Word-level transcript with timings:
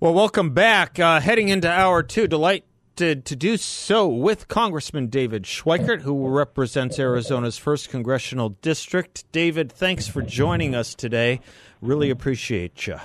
Well, 0.00 0.14
welcome 0.14 0.54
back. 0.54 0.98
Uh, 0.98 1.20
heading 1.20 1.50
into 1.50 1.70
hour 1.70 2.02
two, 2.02 2.26
delighted 2.26 2.64
to 2.96 3.36
do 3.36 3.58
so 3.58 4.08
with 4.08 4.48
Congressman 4.48 5.08
David 5.08 5.42
Schweikert, 5.42 6.00
who 6.00 6.26
represents 6.26 6.98
Arizona's 6.98 7.58
first 7.58 7.90
congressional 7.90 8.48
district. 8.62 9.30
David, 9.30 9.70
thanks 9.70 10.08
for 10.08 10.22
joining 10.22 10.74
us 10.74 10.94
today. 10.94 11.42
Really 11.82 12.08
appreciate 12.08 12.86
you. 12.86 12.96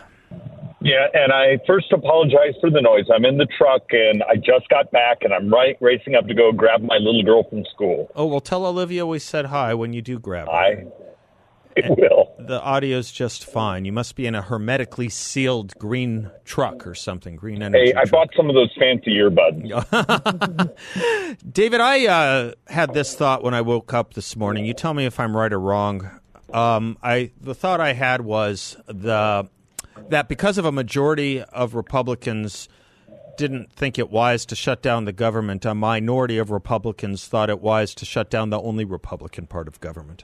Yeah, 0.79 1.07
and 1.13 1.33
I 1.33 1.57
first 1.67 1.91
apologize 1.91 2.53
for 2.61 2.69
the 2.69 2.79
noise. 2.79 3.07
I'm 3.13 3.25
in 3.25 3.37
the 3.37 3.47
truck 3.57 3.83
and 3.89 4.23
I 4.23 4.37
just 4.37 4.69
got 4.69 4.89
back 4.91 5.17
and 5.23 5.33
I'm 5.33 5.49
right 5.49 5.75
racing 5.81 6.15
up 6.15 6.27
to 6.27 6.33
go 6.33 6.53
grab 6.53 6.81
my 6.81 6.95
little 6.97 7.23
girl 7.23 7.43
from 7.49 7.65
school. 7.73 8.09
Oh, 8.15 8.25
well, 8.25 8.39
tell 8.39 8.65
Olivia 8.65 9.05
we 9.05 9.19
said 9.19 9.47
hi 9.47 9.73
when 9.73 9.91
you 9.91 10.01
do 10.01 10.17
grab 10.17 10.47
her. 10.47 10.53
I 10.53 10.85
it 11.75 11.97
will. 11.97 12.33
The 12.39 12.61
audio's 12.61 13.11
just 13.11 13.45
fine. 13.45 13.85
You 13.85 13.91
must 13.91 14.15
be 14.15 14.25
in 14.25 14.35
a 14.35 14.41
hermetically 14.41 15.09
sealed 15.09 15.77
green 15.77 16.31
truck 16.43 16.85
or 16.87 16.95
something. 16.95 17.35
Green 17.35 17.61
energy. 17.61 17.87
Hey, 17.87 17.93
I 17.93 18.05
truck. 18.05 18.11
bought 18.11 18.29
some 18.35 18.49
of 18.49 18.55
those 18.55 18.71
fancy 18.79 19.17
earbuds. 19.17 19.71
David, 21.51 21.81
I 21.81 22.05
uh, 22.07 22.51
had 22.67 22.93
this 22.93 23.15
thought 23.15 23.43
when 23.43 23.53
I 23.53 23.61
woke 23.61 23.93
up 23.93 24.13
this 24.13 24.35
morning. 24.35 24.65
You 24.65 24.73
tell 24.73 24.93
me 24.93 25.05
if 25.05 25.19
I'm 25.19 25.35
right 25.35 25.51
or 25.51 25.59
wrong. 25.59 26.09
Um, 26.53 26.97
I 27.03 27.31
the 27.41 27.55
thought 27.55 27.81
I 27.81 27.93
had 27.93 28.21
was 28.21 28.77
the 28.87 29.49
that 30.09 30.27
because 30.27 30.57
of 30.57 30.65
a 30.65 30.71
majority 30.71 31.41
of 31.41 31.73
Republicans 31.73 32.69
didn't 33.37 33.71
think 33.71 33.99
it 33.99 34.09
wise 34.09 34.45
to 34.45 34.55
shut 34.55 34.81
down 34.81 35.05
the 35.05 35.11
government, 35.11 35.65
a 35.65 35.75
minority 35.75 36.37
of 36.37 36.51
Republicans 36.51 37.27
thought 37.27 37.49
it 37.49 37.59
wise 37.59 37.93
to 37.95 38.05
shut 38.05 38.29
down 38.29 38.49
the 38.49 38.61
only 38.61 38.85
Republican 38.85 39.45
part 39.47 39.67
of 39.67 39.79
government. 39.81 40.23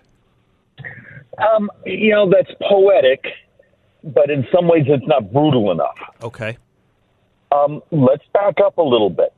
Um, 1.38 1.72
you 1.86 2.12
know, 2.12 2.30
that's 2.30 2.52
poetic, 2.62 3.24
but 4.04 4.30
in 4.30 4.46
some 4.54 4.68
ways 4.68 4.86
it's 4.88 5.06
not 5.08 5.32
brutal 5.32 5.72
enough. 5.72 5.98
Okay. 6.22 6.58
Um, 7.52 7.82
let's 7.92 8.24
back 8.34 8.56
up 8.64 8.78
a 8.78 8.84
little 8.84 9.10
bit. 9.10 9.34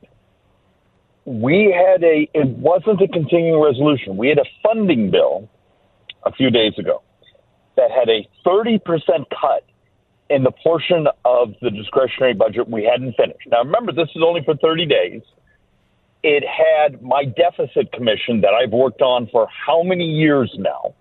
We 1.24 1.72
had 1.72 2.02
a, 2.04 2.28
it 2.34 2.48
wasn't 2.48 3.00
a 3.00 3.08
continuing 3.08 3.60
resolution. 3.60 4.16
We 4.16 4.28
had 4.28 4.38
a 4.38 4.44
funding 4.62 5.10
bill 5.10 5.48
a 6.24 6.32
few 6.32 6.50
days 6.50 6.74
ago 6.78 7.02
that 7.76 7.90
had 7.90 8.08
a 8.08 8.28
30% 8.46 8.80
cut 9.30 9.64
in 10.30 10.42
the 10.42 10.50
portion 10.50 11.06
of 11.24 11.54
the 11.60 11.70
discretionary 11.70 12.34
budget 12.34 12.68
we 12.68 12.84
hadn't 12.84 13.14
finished. 13.16 13.46
Now, 13.48 13.62
remember, 13.62 13.92
this 13.92 14.08
is 14.14 14.22
only 14.24 14.42
for 14.44 14.56
30 14.56 14.86
days. 14.86 15.22
It 16.22 16.44
had 16.44 17.02
my 17.02 17.24
deficit 17.24 17.92
commission 17.92 18.40
that 18.40 18.54
I've 18.54 18.72
worked 18.72 19.02
on 19.02 19.28
for 19.30 19.46
how 19.48 19.82
many 19.82 20.06
years 20.06 20.54
now 20.58 20.94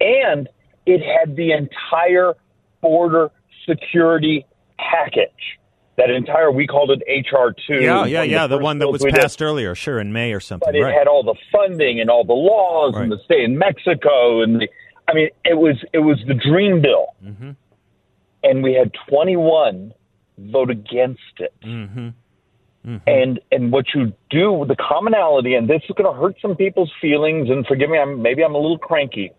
and 0.00 0.48
it 0.86 1.00
had 1.02 1.36
the 1.36 1.52
entire 1.52 2.34
border 2.80 3.30
security 3.68 4.46
package. 4.78 5.30
That 5.96 6.10
entire, 6.10 6.52
we 6.52 6.66
called 6.66 6.90
it 6.90 7.02
HR 7.08 7.54
two. 7.66 7.82
Yeah, 7.82 8.04
yeah, 8.04 8.22
yeah, 8.22 8.46
the, 8.46 8.58
one 8.58 8.80
that 8.80 8.88
was 8.88 9.02
passed 9.02 9.38
did. 9.38 9.46
earlier, 9.46 9.74
sure, 9.74 9.98
in 9.98 10.12
May 10.12 10.34
or 10.34 10.40
something. 10.40 10.68
But 10.68 10.76
it 10.76 10.82
right. 10.82 10.92
had 10.92 11.08
all 11.08 11.22
the 11.22 11.34
funding 11.50 12.00
and 12.00 12.10
all 12.10 12.22
the 12.22 12.34
laws 12.34 12.92
right. 12.94 13.04
and 13.04 13.12
the 13.12 13.18
state 13.24 13.44
in 13.44 13.56
Mexico 13.56 14.42
and 14.42 14.60
the. 14.60 14.68
I 15.08 15.14
mean, 15.14 15.30
it 15.44 15.56
was 15.56 15.82
it 15.94 16.00
was 16.00 16.22
the 16.26 16.34
dream 16.34 16.82
bill, 16.82 17.06
mm-hmm. 17.24 17.52
and 18.42 18.62
we 18.62 18.74
had 18.74 18.92
twenty 19.08 19.36
one 19.36 19.94
vote 20.36 20.70
against 20.70 21.20
it. 21.38 21.54
Mm-hmm. 21.64 22.08
Mm-hmm. 22.86 22.96
And 23.06 23.40
and 23.50 23.72
what 23.72 23.86
you 23.94 24.12
do, 24.28 24.66
the 24.68 24.76
commonality, 24.76 25.54
and 25.54 25.66
this 25.66 25.80
is 25.88 25.94
going 25.96 26.12
to 26.12 26.20
hurt 26.20 26.36
some 26.42 26.56
people's 26.56 26.92
feelings. 27.00 27.48
And 27.48 27.66
forgive 27.66 27.88
me, 27.88 27.98
I'm 27.98 28.20
maybe 28.20 28.44
I'm 28.44 28.54
a 28.54 28.58
little 28.58 28.78
cranky 28.78 29.32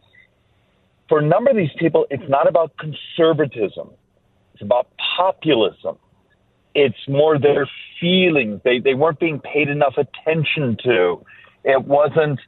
for 1.10 1.20
a 1.20 1.26
number 1.26 1.52
of 1.52 1.58
these 1.58 1.72
people, 1.78 2.06
it's 2.10 2.28
not 2.30 2.48
about 2.48 2.74
conservatism. 2.78 3.90
It's 4.54 4.62
about 4.62 4.88
populism. 5.16 5.98
It's 6.76 7.08
more 7.08 7.40
their 7.40 7.70
feelings. 8.00 8.62
They 8.64 8.80
they 8.80 8.94
weren't 8.94 9.20
being 9.20 9.40
paid 9.40 9.70
enough 9.70 9.96
attention 9.98 10.78
to. 10.84 11.24
It 11.64 11.84
wasn't, 11.86 12.40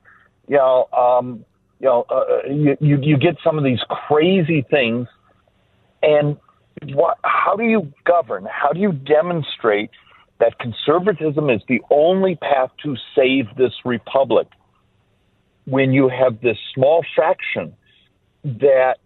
you 0.48 0.58
know, 0.58 0.88
um, 0.94 1.46
you 1.80 1.88
know, 1.88 2.06
uh, 2.10 2.48
you, 2.48 2.78
you 2.80 3.00
you 3.02 3.18
get 3.18 3.38
some 3.44 3.58
of 3.58 3.64
these 3.64 3.80
crazy 3.90 4.66
things, 4.70 5.08
and 6.04 6.38
what? 6.94 7.18
How 7.24 7.56
do 7.56 7.64
you 7.64 7.92
govern? 8.06 8.48
How 8.52 8.72
do 8.72 8.80
you 8.80 8.92
demonstrate 8.92 9.90
that 10.40 10.60
conservatism 10.60 11.50
is 11.50 11.62
the 11.68 11.82
only 11.90 12.36
path 12.36 12.70
to 12.84 12.96
save 13.16 13.46
this 13.58 13.74
republic? 13.86 14.48
When 15.66 15.92
you 15.92 16.10
have 16.10 16.42
this 16.42 16.58
small 16.74 17.06
fraction 17.16 17.76
that 18.44 19.00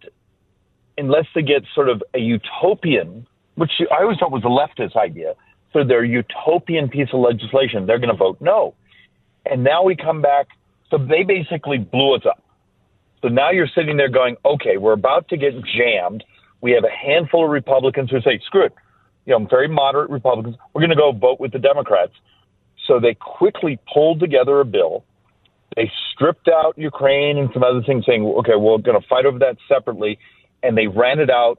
unless 0.96 1.26
they 1.34 1.42
get 1.42 1.64
sort 1.74 1.88
of 1.88 2.02
a 2.14 2.18
utopian, 2.18 3.26
which 3.56 3.72
I 3.90 4.02
always 4.02 4.18
thought 4.18 4.30
was 4.30 4.44
a 4.44 4.46
leftist 4.46 4.96
idea, 4.96 5.34
so 5.72 5.84
their 5.84 6.04
utopian 6.04 6.88
piece 6.88 7.08
of 7.12 7.20
legislation, 7.20 7.86
they're 7.86 7.98
going 7.98 8.10
to 8.10 8.16
vote 8.16 8.38
no. 8.40 8.74
And 9.44 9.64
now 9.64 9.82
we 9.82 9.96
come 9.96 10.22
back. 10.22 10.46
So 10.90 10.98
they 10.98 11.24
basically 11.24 11.78
blew 11.78 12.14
us 12.14 12.22
up. 12.28 12.42
So 13.22 13.28
now 13.28 13.50
you're 13.50 13.68
sitting 13.74 13.96
there 13.96 14.08
going, 14.08 14.36
okay, 14.44 14.76
we're 14.76 14.92
about 14.92 15.28
to 15.30 15.36
get 15.36 15.54
jammed. 15.64 16.22
We 16.60 16.72
have 16.72 16.84
a 16.84 16.90
handful 16.90 17.44
of 17.44 17.50
Republicans 17.50 18.10
who 18.10 18.20
say, 18.20 18.40
screw 18.46 18.66
it. 18.66 18.74
You 19.26 19.38
know, 19.38 19.46
very 19.50 19.66
moderate 19.66 20.10
Republicans. 20.10 20.56
We're 20.72 20.82
going 20.82 20.90
to 20.90 20.96
go 20.96 21.10
vote 21.10 21.40
with 21.40 21.52
the 21.52 21.58
Democrats. 21.58 22.12
So 22.86 23.00
they 23.00 23.14
quickly 23.14 23.78
pulled 23.92 24.20
together 24.20 24.60
a 24.60 24.64
bill 24.64 25.04
they 25.76 25.90
stripped 26.12 26.48
out 26.48 26.74
Ukraine 26.76 27.38
and 27.38 27.50
some 27.52 27.62
other 27.62 27.82
things, 27.82 28.04
saying, 28.06 28.24
"Okay, 28.24 28.54
we're 28.56 28.78
going 28.78 29.00
to 29.00 29.06
fight 29.08 29.26
over 29.26 29.38
that 29.40 29.56
separately," 29.68 30.18
and 30.62 30.76
they 30.76 30.86
ran 30.86 31.18
it 31.18 31.30
out, 31.30 31.58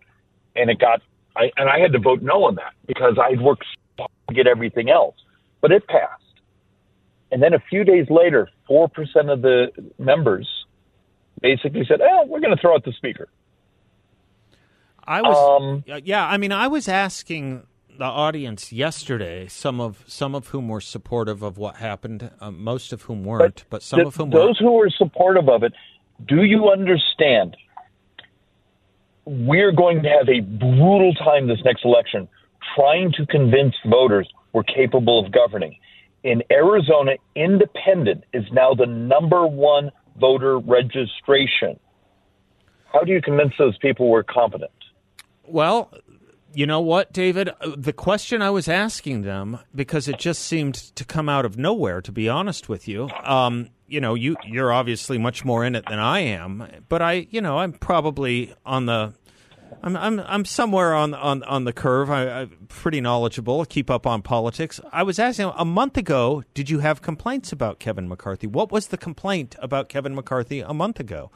and 0.56 0.70
it 0.70 0.80
got. 0.80 1.02
I, 1.36 1.52
and 1.58 1.70
I 1.70 1.80
had 1.80 1.92
to 1.92 2.00
vote 2.00 2.22
no 2.22 2.46
on 2.46 2.56
that 2.56 2.74
because 2.88 3.18
I'd 3.22 3.42
worked 3.42 3.66
so 3.98 4.08
to 4.30 4.34
get 4.34 4.48
everything 4.48 4.90
else, 4.90 5.16
but 5.62 5.72
it 5.72 5.86
passed. 5.88 6.24
And 7.32 7.44
then 7.44 7.54
a 7.54 7.60
few 7.70 7.84
days 7.84 8.08
later, 8.10 8.50
four 8.68 8.88
percent 8.88 9.30
of 9.30 9.42
the 9.42 9.72
members 9.98 10.48
basically 11.42 11.86
said, 11.86 12.00
"Oh, 12.02 12.26
we're 12.28 12.40
going 12.40 12.56
to 12.56 12.62
throw 12.62 12.74
out 12.74 12.86
the 12.86 12.94
speaker." 12.94 13.28
I 15.08 15.22
was, 15.22 15.62
um, 15.62 15.84
yeah. 16.04 16.26
I 16.26 16.38
mean, 16.38 16.52
I 16.52 16.68
was 16.68 16.88
asking 16.88 17.68
the 17.98 18.06
audience 18.06 18.72
yesterday, 18.72 19.48
some 19.48 19.80
of 19.80 20.04
some 20.08 20.36
of 20.36 20.50
whom 20.50 20.68
were 20.68 20.82
supportive 20.82 21.42
of 21.42 21.58
what 21.58 21.78
happened, 21.78 22.32
uh, 22.40 22.52
most 22.52 22.94
of 22.94 23.04
whom 23.04 23.24
weren't, 23.24 23.66
but, 23.70 23.70
but 23.70 23.84
some 23.84 23.98
th- 23.98 24.08
of 24.08 24.16
whom 24.16 24.30
those 24.30 24.60
were. 24.62 24.68
who 24.68 24.74
were 24.74 24.90
supportive 24.90 25.50
of 25.50 25.64
it. 25.64 25.74
Do 26.28 26.44
you 26.44 26.70
understand? 26.70 27.58
We're 29.26 29.72
going 29.72 30.04
to 30.04 30.10
have 30.10 30.30
a 30.30 30.42
brutal 30.42 31.14
time 31.16 31.48
this 31.48 31.60
next 31.66 31.84
election 31.84 32.28
trying 32.76 33.12
to 33.14 33.26
convince 33.26 33.74
voters 33.86 34.32
we're 34.54 34.64
capable 34.64 35.26
of 35.26 35.32
governing. 35.32 35.78
In 36.24 36.42
Arizona, 36.52 37.14
independent 37.36 38.24
is 38.34 38.46
now 38.52 38.74
the 38.74 38.86
number 38.86 39.46
one 39.46 39.92
voter 40.20 40.60
registration. 40.60 41.80
How 42.92 43.02
do 43.02 43.12
you 43.12 43.22
convince 43.22 43.54
those 43.58 43.78
people 43.80 44.10
we're 44.10 44.24
competent? 44.24 44.72
Well, 45.48 45.92
you 46.56 46.66
know 46.66 46.80
what, 46.80 47.12
David? 47.12 47.50
Uh, 47.50 47.72
the 47.78 47.94
question 47.94 48.42
I 48.42 48.50
was 48.50 48.68
asking 48.68 49.24
them 49.24 49.60
because 49.74 50.08
it 50.08 50.18
just 50.18 50.42
seemed 50.42 50.76
to 50.96 51.06
come 51.06 51.30
out 51.30 51.46
of 51.46 51.58
nowhere. 51.58 52.02
To 52.02 52.12
be 52.12 52.30
honest 52.30 52.70
with 52.70 52.88
you, 52.88 53.10
um, 53.24 53.70
you 53.88 54.00
know, 54.00 54.16
you 54.16 54.36
you're 54.46 54.72
obviously 54.72 55.18
much 55.18 55.46
more 55.46 55.64
in 55.66 55.76
it 55.76 55.86
than 55.88 56.00
I 56.00 56.22
am, 56.22 56.68
but 56.90 57.02
I, 57.02 57.28
you 57.30 57.42
know, 57.42 57.60
I'm 57.60 57.74
probably 57.74 58.54
on 58.66 58.86
the. 58.86 59.14
I'm 59.84 59.96
I'm 59.98 60.20
I'm 60.22 60.46
somewhere 60.46 60.96
on 60.96 61.14
on 61.14 61.44
on 61.44 61.66
the 61.66 61.74
curve. 61.74 62.10
I, 62.10 62.42
am 62.42 62.68
pretty 62.70 63.02
knowledgeable. 63.02 63.66
Keep 63.66 63.92
up 63.92 64.08
on 64.08 64.22
politics. 64.22 64.80
I 64.92 65.04
was 65.04 65.20
asking 65.20 65.52
a 65.56 65.66
month 65.66 65.98
ago. 65.98 66.44
Did 66.54 66.70
you 66.70 66.80
have 66.80 67.02
complaints 67.02 67.52
about 67.52 67.80
Kevin 67.80 68.08
McCarthy? 68.08 68.48
What 68.48 68.72
was 68.72 68.88
the 68.88 68.98
complaint 68.98 69.56
about 69.60 69.90
Kevin 69.90 70.16
McCarthy 70.16 70.62
a 70.62 70.74
month 70.74 71.00
ago? 71.00 71.32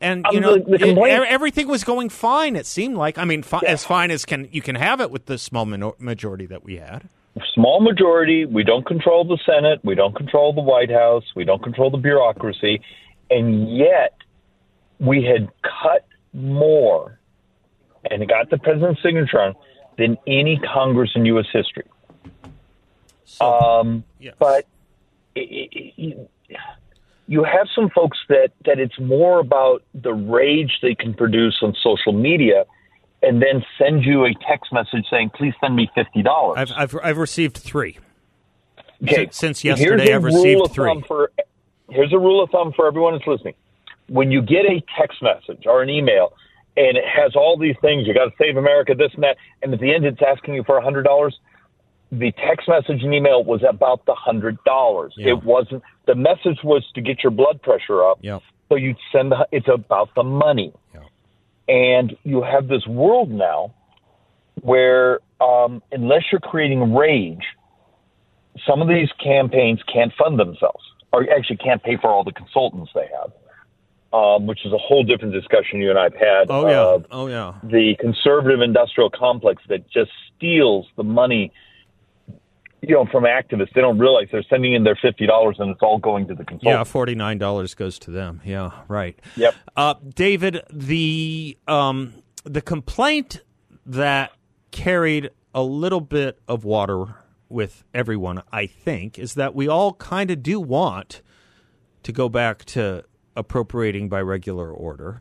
And 0.00 0.24
you 0.30 0.38
um, 0.38 0.42
know 0.42 0.54
the, 0.58 0.78
the 0.78 0.88
it, 0.88 1.28
everything 1.28 1.68
was 1.68 1.84
going 1.84 2.08
fine. 2.08 2.56
It 2.56 2.66
seemed 2.66 2.96
like 2.96 3.18
I 3.18 3.24
mean, 3.24 3.42
fi- 3.42 3.60
yeah. 3.62 3.70
as 3.70 3.84
fine 3.84 4.10
as 4.10 4.24
can 4.24 4.48
you 4.52 4.62
can 4.62 4.74
have 4.76 5.00
it 5.00 5.10
with 5.10 5.26
the 5.26 5.38
small 5.38 5.64
minor- 5.66 5.92
majority 5.98 6.46
that 6.46 6.64
we 6.64 6.76
had. 6.76 7.08
Small 7.54 7.80
majority. 7.80 8.46
We 8.46 8.64
don't 8.64 8.84
control 8.86 9.24
the 9.24 9.38
Senate. 9.46 9.80
We 9.84 9.94
don't 9.94 10.16
control 10.16 10.52
the 10.52 10.60
White 10.60 10.90
House. 10.90 11.24
We 11.36 11.44
don't 11.44 11.62
control 11.62 11.90
the 11.90 11.98
bureaucracy, 11.98 12.80
and 13.30 13.76
yet 13.76 14.14
we 14.98 15.22
had 15.24 15.48
cut 15.62 16.06
more 16.32 17.18
and 18.10 18.22
it 18.22 18.28
got 18.28 18.50
the 18.50 18.58
president's 18.58 19.02
signature 19.02 19.40
on 19.40 19.54
than 19.96 20.16
any 20.26 20.58
Congress 20.74 21.10
in 21.14 21.24
U.S. 21.26 21.46
history. 21.52 21.84
So, 23.24 23.44
Um, 23.44 24.04
yes. 24.18 24.34
but 24.38 24.66
it, 25.34 25.90
it, 25.96 26.30
you 27.28 27.44
have 27.44 27.68
some 27.74 27.90
folks 27.90 28.18
that, 28.30 28.48
that 28.64 28.80
it's 28.80 28.98
more 28.98 29.38
about 29.38 29.82
the 29.94 30.12
rage 30.14 30.78
they 30.82 30.94
can 30.94 31.12
produce 31.14 31.58
on 31.62 31.74
social 31.82 32.12
media 32.12 32.64
and 33.22 33.42
then 33.42 33.62
send 33.78 34.02
you 34.04 34.24
a 34.24 34.32
text 34.48 34.72
message 34.72 35.04
saying, 35.10 35.30
please 35.36 35.52
send 35.60 35.76
me 35.76 35.90
$50. 35.96 36.56
I've, 36.56 36.72
I've 36.74 36.96
I've 37.02 37.18
received 37.18 37.56
three. 37.58 37.98
Okay. 39.02 39.24
Since- 39.26 39.36
since 39.36 39.64
yesterday, 39.64 40.14
I've 40.14 40.24
received 40.24 40.72
three. 40.72 41.02
For, 41.06 41.30
here's 41.90 42.12
a 42.12 42.18
rule 42.18 42.42
of 42.42 42.50
thumb 42.50 42.72
for 42.74 42.86
everyone 42.86 43.12
that's 43.14 43.26
listening. 43.26 43.54
When 44.08 44.30
you 44.30 44.40
get 44.40 44.64
a 44.64 44.82
text 44.98 45.22
message 45.22 45.64
or 45.66 45.82
an 45.82 45.90
email 45.90 46.32
and 46.78 46.96
it 46.96 47.04
has 47.04 47.36
all 47.36 47.58
these 47.58 47.76
things, 47.82 48.06
you 48.06 48.14
got 48.14 48.24
to 48.24 48.32
save 48.40 48.56
America, 48.56 48.94
this 48.96 49.12
and 49.14 49.22
that, 49.22 49.36
and 49.62 49.74
at 49.74 49.80
the 49.80 49.94
end 49.94 50.06
it's 50.06 50.20
asking 50.26 50.54
you 50.54 50.64
for 50.64 50.80
$100, 50.80 51.04
the 52.10 52.32
text 52.32 52.68
message 52.68 53.02
and 53.02 53.12
email 53.12 53.44
was 53.44 53.62
about 53.68 54.06
the 54.06 54.14
$100. 54.14 55.10
Yeah. 55.16 55.32
It 55.32 55.44
wasn't, 55.44 55.82
the 56.06 56.14
message 56.14 56.58
was 56.64 56.84
to 56.94 57.00
get 57.00 57.22
your 57.22 57.30
blood 57.30 57.60
pressure 57.62 58.04
up. 58.04 58.18
Yep. 58.22 58.42
So 58.68 58.76
you'd 58.76 58.96
send 59.12 59.32
the, 59.32 59.46
it's 59.52 59.68
about 59.72 60.14
the 60.14 60.22
money. 60.22 60.72
Yeah. 60.94 61.00
And 61.68 62.16
you 62.24 62.42
have 62.42 62.68
this 62.68 62.86
world 62.86 63.30
now 63.30 63.74
where 64.62 65.20
um, 65.40 65.82
unless 65.92 66.22
you're 66.32 66.40
creating 66.40 66.94
rage, 66.94 67.44
some 68.66 68.82
of 68.82 68.88
these 68.88 69.08
campaigns 69.22 69.80
can't 69.92 70.12
fund 70.18 70.38
themselves, 70.38 70.82
or 71.12 71.26
actually 71.30 71.58
can't 71.58 71.82
pay 71.82 71.96
for 71.96 72.10
all 72.10 72.24
the 72.24 72.32
consultants 72.32 72.90
they 72.94 73.08
have, 73.20 73.32
um, 74.12 74.46
which 74.46 74.64
is 74.64 74.72
a 74.72 74.78
whole 74.78 75.04
different 75.04 75.32
discussion 75.32 75.80
you 75.80 75.90
and 75.90 75.98
I've 75.98 76.14
had. 76.14 76.50
Oh 76.50 76.68
yeah. 76.68 77.04
oh 77.10 77.26
yeah. 77.26 77.54
the 77.62 77.94
conservative 78.00 78.60
industrial 78.60 79.10
complex 79.10 79.62
that 79.68 79.88
just 79.90 80.10
steals 80.36 80.86
the 80.96 81.04
money. 81.04 81.52
You 82.80 82.94
know, 82.94 83.06
from 83.06 83.24
activists, 83.24 83.72
they 83.74 83.80
don't 83.80 83.98
realize 83.98 84.28
they're 84.30 84.44
sending 84.48 84.72
in 84.72 84.84
their 84.84 84.96
fifty 85.00 85.26
dollars, 85.26 85.56
and 85.58 85.70
it's 85.70 85.82
all 85.82 85.98
going 85.98 86.28
to 86.28 86.34
the 86.34 86.44
Yeah, 86.62 86.84
forty 86.84 87.14
nine 87.14 87.38
dollars 87.38 87.74
goes 87.74 87.98
to 88.00 88.10
them. 88.10 88.40
Yeah, 88.44 88.70
right. 88.86 89.18
Yep. 89.36 89.54
Uh, 89.76 89.94
David, 90.14 90.60
the 90.72 91.58
um, 91.66 92.14
the 92.44 92.62
complaint 92.62 93.42
that 93.84 94.32
carried 94.70 95.30
a 95.54 95.62
little 95.62 96.00
bit 96.00 96.38
of 96.46 96.64
water 96.64 97.16
with 97.48 97.82
everyone, 97.92 98.42
I 98.52 98.66
think, 98.66 99.18
is 99.18 99.34
that 99.34 99.54
we 99.54 99.66
all 99.66 99.94
kind 99.94 100.30
of 100.30 100.42
do 100.42 100.60
want 100.60 101.22
to 102.04 102.12
go 102.12 102.28
back 102.28 102.64
to 102.66 103.04
appropriating 103.34 104.08
by 104.08 104.20
regular 104.20 104.70
order. 104.70 105.20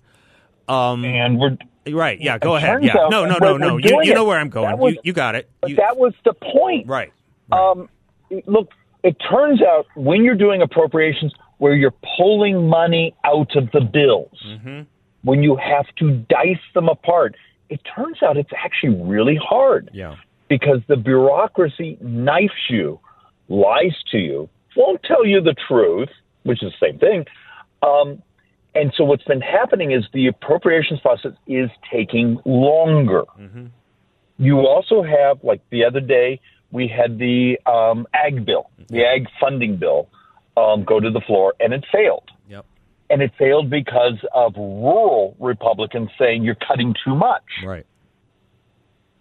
and 1.05 1.39
we're 1.39 1.57
Right? 1.89 2.19
Yeah. 2.19 2.37
Go 2.37 2.55
ahead. 2.55 2.83
Yeah. 2.83 2.97
out 2.97 3.11
No. 3.11 3.25
No. 3.25 3.37
No. 3.37 3.57
No. 3.57 3.77
You, 3.77 4.01
you 4.03 4.13
know 4.13 4.25
where 4.25 4.37
I'm 4.39 4.49
going. 4.49 4.77
Was- 4.77 4.95
you, 4.95 4.99
you 5.05 5.13
got 5.13 5.35
it. 5.35 5.49
You- 5.65 5.77
that 5.77 5.97
was 5.97 6.13
the 6.25 6.33
point. 6.33 6.87
right. 6.87 7.11
Um, 7.51 7.89
look, 8.45 8.69
it 9.03 9.15
turns 9.29 9.61
out 9.61 9.85
when 9.95 10.23
you're 10.23 10.35
doing 10.35 10.61
appropriations 10.61 11.33
where 11.59 11.73
you're 11.75 11.93
pulling 12.17 12.67
money 12.67 13.15
out 13.25 13.55
of 13.55 13.69
the 13.71 13.81
bills, 13.81 14.37
Mm-hmm. 14.45 14.81
when 15.23 15.41
you 15.43 15.55
have 15.55 15.85
to 15.99 16.11
dice 16.29 16.59
them 16.73 16.87
apart, 16.89 17.35
it 17.69 17.81
turns 17.95 18.21
out 18.23 18.37
it's 18.37 18.51
actually 18.63 18.95
really 19.03 19.35
hard 19.41 19.89
Yeah. 19.93 20.15
because 20.49 20.79
the 20.87 20.95
bureaucracy 20.97 21.97
knifes 22.01 22.69
you, 22.69 22.99
lies 23.49 23.95
to 24.11 24.17
you, 24.19 24.49
won't 24.75 25.01
tell 25.03 25.25
you 25.25 25.41
the 25.41 25.55
truth, 25.67 26.09
which 26.43 26.61
is 26.63 26.71
the 26.79 26.87
same 26.91 26.99
thing. 26.99 27.25
Um, 27.81 28.21
and 28.75 28.93
so 28.95 29.03
what's 29.05 29.23
been 29.23 29.41
happening 29.41 29.91
is 29.91 30.05
the 30.13 30.27
appropriations 30.27 30.99
process 30.99 31.31
is 31.47 31.69
taking 31.91 32.39
longer. 32.45 33.23
You 34.37 34.59
also 34.67 35.01
have, 35.01 35.43
like 35.43 35.61
the 35.71 35.83
other 35.83 35.99
day, 35.99 36.39
we 36.71 36.87
had 36.87 37.17
the 37.17 37.57
um, 37.65 38.07
ag 38.13 38.45
bill, 38.45 38.69
the 38.89 39.03
ag 39.03 39.27
funding 39.39 39.77
bill, 39.77 40.09
um, 40.55 40.83
go 40.83 40.99
to 40.99 41.09
the 41.09 41.21
floor, 41.21 41.53
and 41.59 41.73
it 41.73 41.85
failed. 41.91 42.29
Yep. 42.49 42.65
And 43.09 43.21
it 43.21 43.31
failed 43.37 43.69
because 43.69 44.17
of 44.33 44.55
rural 44.55 45.35
Republicans 45.39 46.09
saying 46.19 46.43
you're 46.43 46.55
cutting 46.55 46.93
too 47.05 47.15
much. 47.15 47.43
Right. 47.65 47.85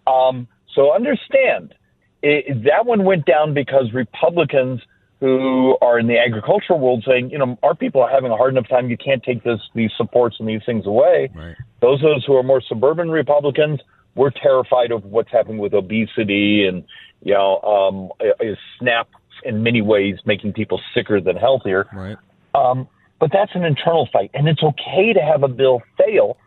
Um, 0.05 0.47
so 0.73 0.93
understand 0.93 1.73
it, 2.21 2.63
that 2.65 2.85
one 2.85 3.03
went 3.03 3.25
down 3.25 3.53
because 3.53 3.93
Republicans 3.93 4.81
who 5.19 5.75
are 5.81 5.97
in 5.97 6.07
the 6.07 6.17
agricultural 6.19 6.79
world 6.79 7.03
saying, 7.07 7.31
you 7.31 7.37
know, 7.39 7.57
our 7.63 7.73
people 7.73 8.01
are 8.01 8.09
having 8.09 8.31
a 8.31 8.37
hard 8.37 8.53
enough 8.53 8.67
time. 8.69 8.89
You 8.89 8.97
can't 8.97 9.23
take 9.23 9.43
this, 9.43 9.59
these 9.73 9.89
supports 9.97 10.35
and 10.39 10.47
these 10.47 10.61
things 10.65 10.85
away. 10.85 11.31
Right. 11.33 11.55
Those 11.81 12.03
of 12.03 12.11
us 12.17 12.23
who 12.25 12.35
are 12.35 12.43
more 12.43 12.61
suburban 12.61 13.09
Republicans, 13.09 13.79
we're 14.17 14.31
terrified 14.31 14.91
of 14.91 15.05
what's 15.05 15.31
happening 15.31 15.59
with 15.59 15.73
obesity 15.73 16.65
and, 16.67 16.83
you 17.21 17.33
know, 17.33 17.59
um, 17.61 18.11
is 18.41 18.57
SNAP 18.79 19.07
in 19.45 19.63
many 19.63 19.81
ways 19.81 20.15
making 20.25 20.53
people 20.53 20.81
sicker 20.93 21.21
than 21.21 21.35
healthier. 21.37 21.87
Right. 21.93 22.17
Um, 22.55 22.87
but 23.19 23.29
that's 23.31 23.51
an 23.55 23.63
internal 23.63 24.09
fight, 24.11 24.31
and 24.33 24.47
it's 24.47 24.61
okay 24.61 25.13
to 25.13 25.19
have 25.21 25.43
a 25.43 25.47
bill 25.47 25.81
fail 25.97 26.37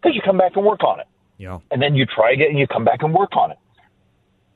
because 0.00 0.14
you 0.14 0.22
come 0.24 0.36
back 0.38 0.52
and 0.56 0.64
work 0.64 0.82
on 0.84 1.00
it 1.00 1.06
Yeah. 1.38 1.58
and 1.70 1.80
then 1.80 1.94
you 1.94 2.06
try 2.06 2.32
again 2.32 2.48
and 2.50 2.58
you 2.58 2.66
come 2.66 2.84
back 2.84 3.02
and 3.02 3.14
work 3.14 3.36
on 3.36 3.52
it. 3.52 3.58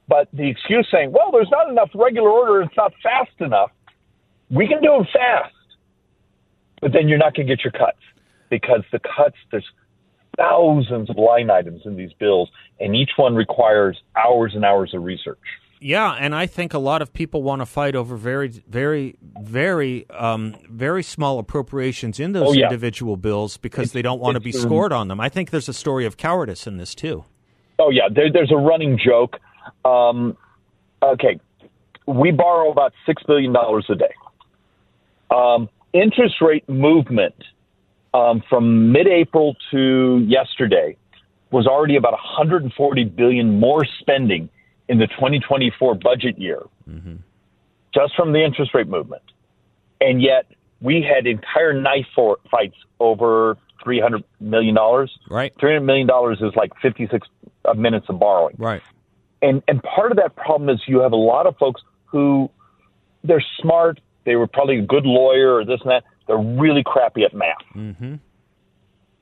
But 0.08 0.28
the 0.32 0.48
excuse 0.48 0.86
saying, 0.92 1.12
well, 1.12 1.30
there's 1.32 1.50
not 1.50 1.68
enough 1.68 1.90
regular 1.94 2.30
order, 2.30 2.62
it's 2.62 2.76
not 2.76 2.92
fast 3.02 3.40
enough. 3.40 3.70
We 4.50 4.68
can 4.68 4.80
do 4.80 4.90
them 4.90 5.06
fast, 5.12 5.54
but 6.80 6.92
then 6.92 7.08
you're 7.08 7.18
not 7.18 7.34
going 7.34 7.46
to 7.48 7.56
get 7.56 7.64
your 7.64 7.72
cuts 7.72 7.98
because 8.50 8.82
the 8.92 9.00
cuts, 9.00 9.36
there's 9.50 9.66
thousands 10.36 11.10
of 11.10 11.16
line 11.16 11.50
items 11.50 11.82
in 11.84 11.96
these 11.96 12.12
bills, 12.14 12.50
and 12.80 12.94
each 12.94 13.10
one 13.16 13.34
requires 13.34 14.00
hours 14.16 14.52
and 14.54 14.64
hours 14.64 14.92
of 14.94 15.02
research. 15.02 15.38
Yeah, 15.78 16.12
and 16.18 16.34
I 16.34 16.46
think 16.46 16.72
a 16.72 16.78
lot 16.78 17.02
of 17.02 17.12
people 17.12 17.42
want 17.42 17.60
to 17.60 17.66
fight 17.66 17.94
over 17.94 18.16
very, 18.16 18.48
very, 18.66 19.16
very, 19.42 20.08
um, 20.10 20.56
very 20.70 21.02
small 21.02 21.38
appropriations 21.38 22.18
in 22.18 22.32
those 22.32 22.48
Oh, 22.48 22.52
yeah. 22.52 22.64
individual 22.64 23.16
bills 23.18 23.58
because 23.58 23.92
they 23.92 24.00
don't 24.00 24.18
want 24.20 24.36
to 24.36 24.40
be 24.40 24.50
it's, 24.50 24.58
um, 24.62 24.64
scored 24.64 24.92
on 24.92 25.08
them. 25.08 25.20
I 25.20 25.28
think 25.28 25.50
there's 25.50 25.68
a 25.68 25.74
story 25.74 26.06
of 26.06 26.16
cowardice 26.16 26.66
in 26.66 26.78
this 26.78 26.94
too. 26.94 27.24
Oh 27.78 27.90
yeah, 27.90 28.08
there, 28.10 28.32
there's 28.32 28.50
a 28.50 28.56
running 28.56 28.98
joke. 28.98 29.38
Um, 29.84 30.36
okay, 31.02 31.38
we 32.06 32.30
borrow 32.30 32.70
about 32.72 32.94
six 33.04 33.22
billion 33.24 33.52
dollars 33.52 33.84
a 33.90 33.94
day. 33.96 34.14
Um, 35.30 35.68
interest 35.92 36.36
rate 36.40 36.66
movement 36.68 37.34
um, 38.16 38.42
from 38.48 38.92
mid-April 38.92 39.56
to 39.70 40.24
yesterday 40.26 40.96
was 41.50 41.66
already 41.66 41.96
about 41.96 42.12
140 42.12 43.04
billion 43.04 43.60
more 43.60 43.84
spending 44.00 44.48
in 44.88 44.98
the 44.98 45.06
2024 45.08 45.94
budget 45.96 46.38
year, 46.38 46.62
just 47.94 48.14
from 48.16 48.32
the 48.32 48.42
interest 48.44 48.74
rate 48.74 48.88
movement, 48.88 49.22
and 50.00 50.22
yet 50.22 50.46
we 50.80 51.02
had 51.02 51.26
entire 51.26 51.72
knife 51.72 52.06
for, 52.14 52.38
fights 52.50 52.76
over 53.00 53.56
300 53.84 54.22
million 54.40 54.74
dollars. 54.74 55.10
Right. 55.30 55.52
Three 55.60 55.70
hundred 55.72 55.86
million 55.86 56.06
dollars 56.06 56.38
is 56.40 56.52
like 56.56 56.72
fifty 56.82 57.06
six 57.10 57.26
minutes 57.76 58.06
of 58.08 58.18
borrowing, 58.18 58.56
Right. 58.58 58.82
and 59.42 59.62
and 59.68 59.82
part 59.82 60.10
of 60.12 60.16
that 60.18 60.36
problem 60.36 60.68
is 60.68 60.80
you 60.86 61.00
have 61.00 61.12
a 61.12 61.22
lot 61.32 61.46
of 61.46 61.56
folks 61.58 61.80
who 62.06 62.50
they're 63.24 63.44
smart, 63.60 64.00
they 64.24 64.36
were 64.36 64.46
probably 64.46 64.78
a 64.78 64.82
good 64.82 65.04
lawyer 65.04 65.54
or 65.56 65.64
this 65.64 65.80
and 65.82 65.90
that. 65.90 66.04
They're 66.26 66.36
really 66.36 66.82
crappy 66.84 67.24
at 67.24 67.34
math, 67.34 67.56
mm-hmm. 67.74 68.16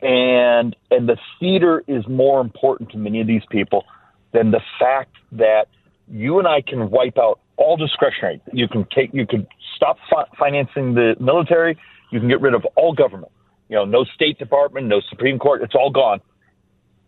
and 0.05 0.77
and 0.91 1.09
the 1.09 1.19
theater 1.39 1.85
is 1.87 2.07
more 2.09 2.41
important 2.41 2.91
to 2.93 2.99
many 2.99 3.21
of 3.21 3.27
these 3.27 3.43
people 3.51 3.85
than 4.33 4.51
the 4.51 4.61
fact 4.79 5.17
that 5.33 5.69
you 6.09 6.39
and 6.39 6.49
I 6.49 6.61
can 6.61 6.91
wipe 6.91 7.19
out 7.19 7.41
all 7.57 7.77
discretionary. 7.77 8.41
You 8.53 8.69
can 8.69 8.87
take, 8.95 9.15
you 9.15 9.27
could 9.27 9.47
stop 9.77 9.99
fi- 10.11 10.27
financing 10.39 10.95
the 10.95 11.15
military. 11.21 11.79
You 12.11 12.21
can 12.21 12.29
get 12.29 12.41
rid 12.41 12.55
of 12.55 12.65
all 12.77 12.93
government. 12.93 13.33
You 13.69 13.77
know, 13.77 13.85
no 13.85 14.05
State 14.05 14.39
Department, 14.39 14.87
no 14.87 15.01
Supreme 15.09 15.39
Court. 15.39 15.63
It's 15.63 15.75
all 15.75 15.91
gone, 15.91 16.21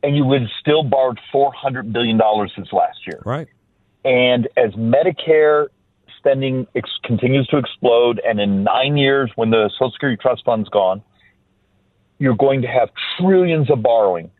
and 0.03 0.17
you 0.17 0.25
would 0.25 0.49
still 0.61 0.83
borrowed 0.83 1.19
four 1.31 1.53
hundred 1.53 1.93
billion 1.93 2.17
dollars 2.17 2.53
since 2.55 2.73
last 2.73 3.07
year. 3.07 3.21
Right. 3.25 3.49
And 4.05 4.49
as 4.57 4.73
Medicare 4.73 5.69
spending 6.27 6.67
ex- 6.75 6.91
continues 7.05 7.47
to 7.49 7.59
explode, 7.59 8.21
and 8.27 8.41
in 8.41 8.65
nine 8.65 8.97
years, 8.97 9.31
when 9.37 9.51
the 9.51 9.71
Social 9.75 9.93
Security 9.93 10.19
Trust 10.21 10.45
Fund's 10.45 10.69
gone, 10.69 11.03
you're 12.19 12.37
going 12.37 12.63
to 12.63 12.69
have 12.69 12.89
trillions 13.19 13.71
of 13.71 13.83
borrowing. 13.83 14.31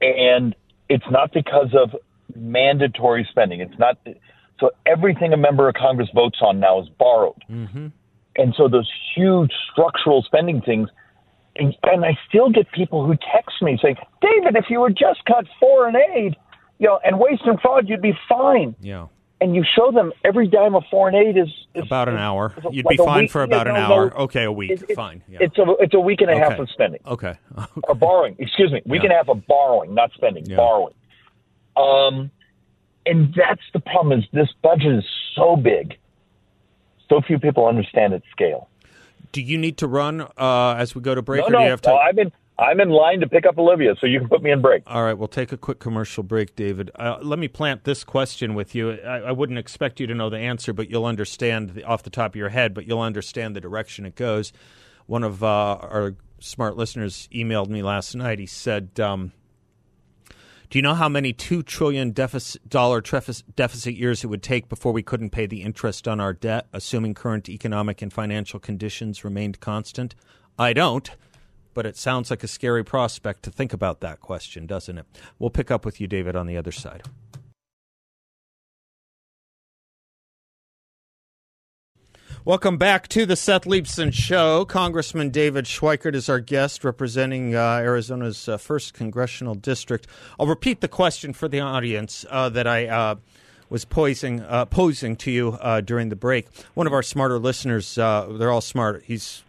And 0.00 0.56
it's 0.88 1.04
not 1.10 1.32
because 1.32 1.68
of 1.74 1.94
mandatory 2.34 3.26
spending. 3.30 3.60
It's 3.60 3.78
not. 3.78 3.98
So 4.58 4.70
everything 4.86 5.32
a 5.32 5.36
member 5.36 5.68
of 5.68 5.74
Congress 5.74 6.08
votes 6.14 6.38
on 6.42 6.58
now 6.58 6.80
is 6.80 6.88
borrowed. 6.98 7.42
Mm-hmm. 7.50 7.88
And 8.36 8.54
so 8.56 8.68
those 8.68 8.90
huge 9.14 9.52
structural 9.70 10.22
spending 10.22 10.62
things. 10.62 10.88
And, 11.56 11.76
and 11.82 12.04
I 12.04 12.16
still 12.28 12.50
get 12.50 12.70
people 12.72 13.06
who 13.06 13.14
text 13.34 13.60
me 13.60 13.78
saying, 13.82 13.96
David, 14.22 14.56
if 14.56 14.66
you 14.70 14.80
would 14.80 14.96
just 14.96 15.24
cut 15.26 15.44
foreign 15.58 15.96
aid, 15.96 16.36
you 16.78 16.86
know, 16.86 16.98
and 17.04 17.18
waste 17.18 17.42
and 17.44 17.60
fraud, 17.60 17.88
you'd 17.88 18.00
be 18.00 18.14
fine. 18.28 18.74
Yeah. 18.80 19.08
And 19.40 19.54
you 19.54 19.64
show 19.76 19.90
them 19.90 20.12
every 20.24 20.46
dime 20.48 20.74
of 20.74 20.84
foreign 20.90 21.14
aid 21.14 21.36
is, 21.38 21.48
is 21.74 21.86
About 21.86 22.08
an 22.08 22.16
hour. 22.18 22.52
is 22.58 22.64
You'd 22.72 22.84
like 22.84 22.98
be 22.98 23.04
fine 23.04 23.28
for 23.28 23.42
about 23.42 23.66
an 23.68 23.76
hour. 23.76 24.14
Okay, 24.22 24.44
a 24.44 24.52
week. 24.52 24.70
It's- 24.72 24.94
Fine. 24.94 25.22
Yeah. 25.28 25.38
It's 25.42 25.56
a 25.58 25.64
it's 25.80 25.94
a 25.94 26.00
week 26.00 26.20
and 26.20 26.30
a 26.30 26.36
half 26.38 26.58
of 26.58 26.68
spending 26.70 27.00
Okay. 27.06 27.34
or 27.84 27.94
borrowing. 27.94 28.36
Excuse 28.38 28.70
me, 28.72 28.82
week 28.84 29.00
Yeah. 29.02 29.10
and 29.10 29.12
a 29.12 29.16
half 29.16 29.28
of 29.28 29.46
borrowing, 29.46 29.94
not 29.94 30.12
spending, 30.12 30.44
Yeah. 30.46 30.56
borrowing. 30.56 30.94
Um, 31.76 32.30
and 33.06 33.32
that's 33.34 33.62
the 33.72 33.80
problem. 33.80 34.18
Is 34.18 34.24
this 34.32 34.48
budget 34.62 34.92
is 34.92 35.04
so 35.34 35.56
big, 35.56 35.96
so 37.08 37.20
few 37.22 37.38
people 37.38 37.66
understand 37.66 38.12
its 38.12 38.26
scale. 38.30 38.68
Do 39.32 39.40
you 39.40 39.56
need 39.56 39.78
to 39.78 39.86
run 39.86 40.22
uh, 40.36 40.74
as 40.76 40.94
we 40.94 41.00
go 41.00 41.14
to 41.14 41.22
break, 41.22 41.40
No, 41.42 41.46
or 41.46 41.50
no, 41.50 41.58
do 41.58 41.64
you 41.64 41.70
have 41.70 41.80
to? 41.82 41.92
I'm 41.94 42.18
in. 42.18 42.32
I'm 42.60 42.78
in 42.78 42.90
line 42.90 43.20
to 43.20 43.28
pick 43.28 43.46
up 43.46 43.56
Olivia, 43.56 43.94
so 43.98 44.06
you 44.06 44.18
can 44.18 44.28
put 44.28 44.42
me 44.42 44.50
in 44.50 44.60
break. 44.60 44.82
All 44.86 45.02
right, 45.02 45.14
we'll 45.14 45.28
take 45.28 45.50
a 45.50 45.56
quick 45.56 45.78
commercial 45.78 46.22
break, 46.22 46.54
David. 46.54 46.90
Uh, 46.94 47.18
let 47.22 47.38
me 47.38 47.48
plant 47.48 47.84
this 47.84 48.04
question 48.04 48.54
with 48.54 48.74
you. 48.74 48.92
I, 48.92 49.20
I 49.20 49.32
wouldn't 49.32 49.58
expect 49.58 49.98
you 49.98 50.06
to 50.06 50.14
know 50.14 50.28
the 50.28 50.38
answer, 50.38 50.74
but 50.74 50.90
you'll 50.90 51.06
understand 51.06 51.70
the, 51.70 51.84
off 51.84 52.02
the 52.02 52.10
top 52.10 52.32
of 52.32 52.36
your 52.36 52.50
head, 52.50 52.74
but 52.74 52.86
you'll 52.86 53.00
understand 53.00 53.56
the 53.56 53.62
direction 53.62 54.04
it 54.04 54.14
goes. 54.14 54.52
One 55.06 55.24
of 55.24 55.42
uh, 55.42 55.78
our 55.80 56.16
smart 56.38 56.76
listeners 56.76 57.28
emailed 57.32 57.68
me 57.68 57.82
last 57.82 58.14
night. 58.14 58.38
He 58.38 58.46
said, 58.46 59.00
um, 59.00 59.32
"Do 60.68 60.78
you 60.78 60.82
know 60.82 60.94
how 60.94 61.08
many 61.08 61.32
two 61.32 61.62
trillion 61.62 62.10
deficit, 62.10 62.68
dollar 62.68 63.00
deficit 63.00 63.94
years 63.94 64.22
it 64.22 64.26
would 64.26 64.42
take 64.42 64.68
before 64.68 64.92
we 64.92 65.02
couldn't 65.02 65.30
pay 65.30 65.46
the 65.46 65.62
interest 65.62 66.06
on 66.06 66.20
our 66.20 66.34
debt, 66.34 66.66
assuming 66.74 67.14
current 67.14 67.48
economic 67.48 68.02
and 68.02 68.12
financial 68.12 68.60
conditions 68.60 69.24
remained 69.24 69.60
constant?" 69.60 70.14
I 70.58 70.74
don't. 70.74 71.10
But 71.80 71.86
it 71.86 71.96
sounds 71.96 72.28
like 72.28 72.44
a 72.44 72.46
scary 72.46 72.84
prospect 72.84 73.42
to 73.44 73.50
think 73.50 73.72
about 73.72 74.00
that 74.00 74.20
question, 74.20 74.66
doesn't 74.66 74.98
it? 74.98 75.06
We'll 75.38 75.48
pick 75.48 75.70
up 75.70 75.86
with 75.86 75.98
you, 75.98 76.06
David, 76.06 76.36
on 76.36 76.46
the 76.46 76.58
other 76.58 76.72
side. 76.72 77.04
Welcome 82.44 82.76
back 82.76 83.08
to 83.08 83.24
the 83.24 83.34
Seth 83.34 83.64
Leibsohn 83.64 84.12
Show. 84.12 84.66
Congressman 84.66 85.30
David 85.30 85.64
Schweikert 85.64 86.14
is 86.14 86.28
our 86.28 86.38
guest, 86.38 86.84
representing 86.84 87.54
uh, 87.54 87.78
Arizona's 87.78 88.46
uh, 88.46 88.58
first 88.58 88.92
congressional 88.92 89.54
district. 89.54 90.06
I'll 90.38 90.46
repeat 90.46 90.82
the 90.82 90.88
question 90.88 91.32
for 91.32 91.48
the 91.48 91.60
audience 91.60 92.26
uh, 92.28 92.50
that 92.50 92.66
I 92.66 92.88
uh, 92.88 93.14
was 93.70 93.86
posing 93.86 94.42
uh, 94.42 94.66
posing 94.66 95.16
to 95.16 95.30
you 95.30 95.56
uh, 95.62 95.80
during 95.80 96.10
the 96.10 96.16
break. 96.16 96.46
One 96.74 96.86
of 96.86 96.92
our 96.92 97.02
smarter 97.02 97.38
listeners, 97.38 97.94
they're 97.94 98.50
all 98.50 98.60
smart. 98.60 99.04
He's 99.06 99.44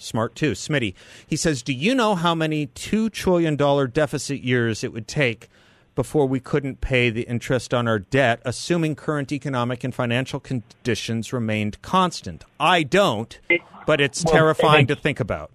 smart 0.00 0.34
too, 0.34 0.52
Smitty. 0.52 0.94
He 1.26 1.36
says, 1.36 1.62
"Do 1.62 1.72
you 1.72 1.94
know 1.94 2.14
how 2.14 2.34
many 2.34 2.66
two 2.66 3.10
trillion 3.10 3.56
dollar 3.56 3.86
deficit 3.86 4.40
years 4.40 4.82
it 4.82 4.92
would 4.92 5.06
take 5.06 5.48
before 5.94 6.26
we 6.26 6.40
couldn't 6.40 6.80
pay 6.80 7.10
the 7.10 7.22
interest 7.22 7.74
on 7.74 7.86
our 7.86 7.98
debt, 7.98 8.40
assuming 8.44 8.94
current 8.94 9.32
economic 9.32 9.84
and 9.84 9.94
financial 9.94 10.40
conditions 10.40 11.32
remained 11.32 11.80
constant?" 11.82 12.44
I 12.58 12.82
don't, 12.82 13.38
but 13.86 14.00
it's 14.00 14.24
Well, 14.24 14.34
terrifying 14.34 14.86
to 14.88 14.96
think 14.96 15.20
about. 15.20 15.50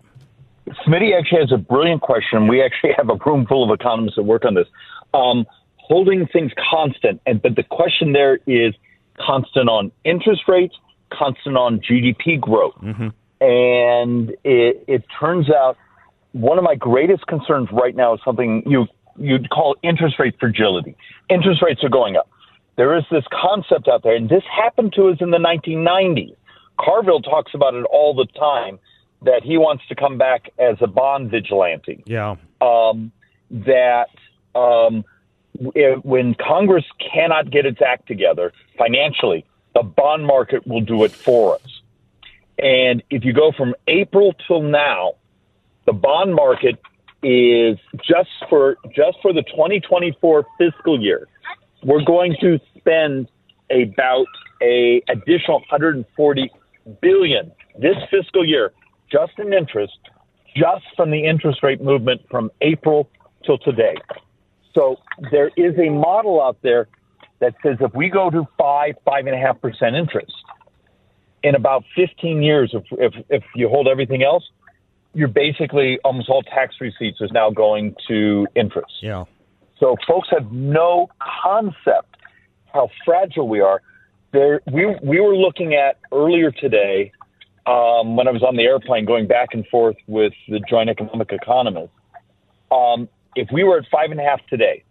Smitty 0.87 1.17
actually 1.17 1.41
has 1.41 1.51
a 1.51 1.57
brilliant 1.57 2.01
question. 2.01 2.47
We 2.47 2.63
actually 2.63 2.93
have 2.97 3.09
a 3.09 3.15
room 3.25 3.45
full 3.45 3.63
of 3.63 3.77
economists 3.77 4.15
that 4.15 4.23
work 4.23 4.45
on 4.45 4.55
this. 4.55 4.67
Um, 5.13 5.45
holding 5.77 6.25
things 6.27 6.51
constant, 6.71 7.21
and 7.25 7.41
but 7.41 7.55
the 7.55 7.63
question 7.63 8.13
there 8.13 8.39
is 8.47 8.73
constant 9.19 9.69
on 9.69 9.91
interest 10.03 10.41
rates, 10.47 10.75
constant 11.13 11.55
on 11.55 11.79
GDP 11.79 12.39
growth, 12.39 12.73
and 13.45 14.31
it, 14.43 14.83
it 14.87 15.03
turns 15.19 15.51
out 15.51 15.77
one 16.31 16.57
of 16.57 16.63
my 16.63 16.73
greatest 16.75 17.27
concerns 17.27 17.69
right 17.71 17.95
now 17.95 18.15
is 18.15 18.19
something 18.25 18.63
you 18.65 18.87
you'd 19.17 19.49
call 19.49 19.75
interest 19.83 20.15
rate 20.19 20.35
fragility. 20.39 20.97
Interest 21.29 21.61
rates 21.61 21.83
are 21.83 21.89
going 21.89 22.17
up. 22.17 22.27
There 22.75 22.97
is 22.97 23.03
this 23.11 23.23
concept 23.31 23.87
out 23.87 24.03
there, 24.03 24.15
and 24.15 24.27
this 24.27 24.43
happened 24.51 24.93
to 24.93 25.09
us 25.09 25.17
in 25.21 25.29
the 25.29 25.37
1990s. 25.37 26.35
Carville 26.77 27.21
talks 27.21 27.53
about 27.53 27.75
it 27.75 27.85
all 27.85 28.13
the 28.13 28.25
time 28.37 28.79
that 29.21 29.43
he 29.43 29.57
wants 29.57 29.83
to 29.87 29.95
come 29.95 30.17
back 30.17 30.49
as 30.59 30.75
a 30.81 30.87
bond 30.87 31.31
vigilante. 31.31 32.03
Yeah, 32.05 32.35
Um, 32.59 33.11
that 33.51 34.09
um, 34.55 35.05
w- 35.63 36.01
when 36.03 36.35
Congress 36.35 36.83
cannot 37.13 37.49
get 37.49 37.65
its 37.65 37.81
act 37.81 38.07
together 38.07 38.51
financially, 38.77 39.45
the 39.73 39.83
bond 39.83 40.25
market 40.25 40.67
will 40.67 40.81
do 40.81 41.05
it 41.05 41.15
for 41.15 41.55
us. 41.55 41.74
And 42.59 43.03
if 43.09 43.25
you 43.25 43.33
go 43.33 43.51
from 43.51 43.75
April 43.87 44.33
till 44.47 44.61
now, 44.61 45.13
the 45.85 45.93
bond 45.93 46.33
market 46.33 46.79
is 47.21 47.77
just 47.97 48.29
for 48.49 48.77
just 48.95 49.17
for 49.21 49.33
the 49.33 49.43
2024 49.43 50.45
fiscal 50.57 51.01
year. 51.01 51.27
We're 51.83 52.03
going 52.03 52.35
to 52.41 52.59
spend 52.77 53.29
about 53.69 54.27
a 54.61 55.01
additional 55.09 55.59
140 55.69 56.51
billion 57.01 57.51
this 57.79 57.95
fiscal 58.09 58.45
year 58.45 58.71
just 59.11 59.33
in 59.37 59.53
interest, 59.53 59.97
just 60.55 60.85
from 60.95 61.11
the 61.11 61.25
interest 61.25 61.61
rate 61.61 61.81
movement 61.81 62.21
from 62.29 62.51
April 62.61 63.09
till 63.45 63.57
today. 63.57 63.95
So 64.73 64.97
there 65.31 65.51
is 65.57 65.77
a 65.77 65.89
model 65.89 66.41
out 66.41 66.57
there 66.61 66.87
that 67.39 67.53
says 67.63 67.77
if 67.79 67.93
we 67.93 68.09
go 68.09 68.29
to 68.29 68.47
five, 68.57 68.95
five 69.03 69.25
and 69.27 69.35
a 69.35 69.39
half 69.39 69.59
percent 69.61 69.95
interest 69.95 70.33
in 71.45 71.53
about 71.53 71.83
15 71.95 72.41
years, 72.41 72.73
if, 72.73 72.83
if, 72.91 73.13
if 73.29 73.43
you 73.53 73.69
hold 73.69 73.87
everything 73.87 74.23
else, 74.23 74.43
you're 75.13 75.27
basically 75.27 75.99
almost 76.03 76.27
all 76.27 76.41
tax 76.41 76.75
receipts 76.81 77.21
is 77.21 77.31
now 77.31 77.51
going 77.51 77.95
to 78.07 78.47
interest. 78.55 78.91
yeah. 79.01 79.25
So 79.79 79.95
folks 80.07 80.29
have 80.31 80.51
no 80.51 81.09
concept 81.43 82.15
how 82.73 82.89
fragile 83.05 83.47
we 83.47 83.59
are. 83.59 83.81
There, 84.31 84.61
we 84.71 84.95
we 85.03 85.19
were 85.19 85.35
looking 85.35 85.75
at 85.75 85.97
earlier 86.11 86.49
today 86.49 87.11
um, 87.65 88.15
when 88.15 88.27
I 88.27 88.31
was 88.31 88.41
on 88.41 88.55
the 88.55 88.63
airplane 88.63 89.05
going 89.05 89.27
back 89.27 89.49
and 89.51 89.67
forth 89.67 89.97
with 90.07 90.33
the 90.47 90.59
Joint 90.69 90.89
Economic 90.89 91.31
Economists. 91.31 91.91
Um, 92.71 93.07
if 93.35 93.49
we 93.51 93.63
were 93.63 93.77
at 93.79 93.85
five 93.91 94.11
and 94.11 94.19
a 94.19 94.23
half 94.23 94.39
today, 94.47 94.83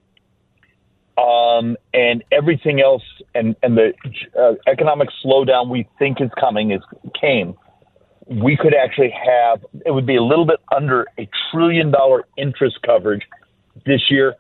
um, 1.17 1.77
and 1.93 2.25
everything 2.33 2.81
else, 2.81 3.03
and 3.35 3.55
and 3.63 3.77
the 3.77 3.93
uh, 4.39 4.55
economic 4.71 5.09
slowdown 5.25 5.69
we 5.71 5.89
think 5.99 6.21
is 6.21 6.31
coming 6.39 6.73
is 6.73 6.83
came, 7.21 7.55
we 8.27 8.57
could 8.57 8.75
actually 8.75 9.11
have 9.13 9.65
it 9.87 9.91
would 9.93 10.07
be 10.07 10.17
a 10.17 10.23
little 10.23 10.47
bit 10.47 10.59
under 10.75 11.07
a 11.19 11.29
trillion 11.51 11.91
dollar 11.91 12.25
interest 12.37 12.79
coverage 12.85 13.23
this 13.87 14.11
year. 14.11 14.35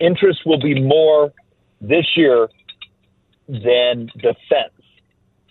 Interest 0.00 0.40
will 0.46 0.60
be 0.60 0.80
more 0.80 1.32
this 1.80 2.06
year 2.16 2.48
than 3.48 4.06
defense. 4.16 4.72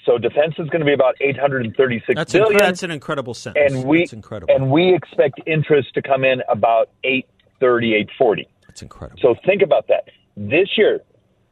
So 0.05 0.17
defense 0.17 0.53
is 0.57 0.69
going 0.69 0.79
to 0.79 0.85
be 0.85 0.93
about 0.93 1.15
eight 1.19 1.37
hundred 1.37 1.65
and 1.65 1.75
thirty-six 1.75 2.15
That's 2.15 2.31
billion, 2.31 2.59
incre- 2.59 2.65
that's 2.65 2.83
an 2.83 2.91
incredible 2.91 3.33
sentence. 3.33 3.73
and 3.73 3.85
we 3.85 3.99
that's 3.99 4.13
incredible. 4.13 4.53
and 4.53 4.71
we 4.71 4.93
expect 4.93 5.41
interest 5.45 5.93
to 5.95 6.01
come 6.01 6.23
in 6.23 6.41
about 6.49 6.89
eight 7.03 7.27
thirty, 7.59 7.93
eight 7.93 8.09
forty. 8.17 8.47
that's 8.67 8.81
incredible. 8.81 9.19
So 9.21 9.35
think 9.45 9.61
about 9.61 9.87
that. 9.89 10.05
This 10.37 10.69
year, 10.77 11.01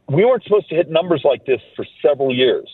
we 0.07 0.23
weren't 0.23 0.43
supposed 0.43 0.69
to 0.69 0.75
hit 0.75 0.89
numbers 0.91 1.21
like 1.25 1.45
this 1.45 1.59
for 1.75 1.85
several 2.01 2.33
years. 2.33 2.69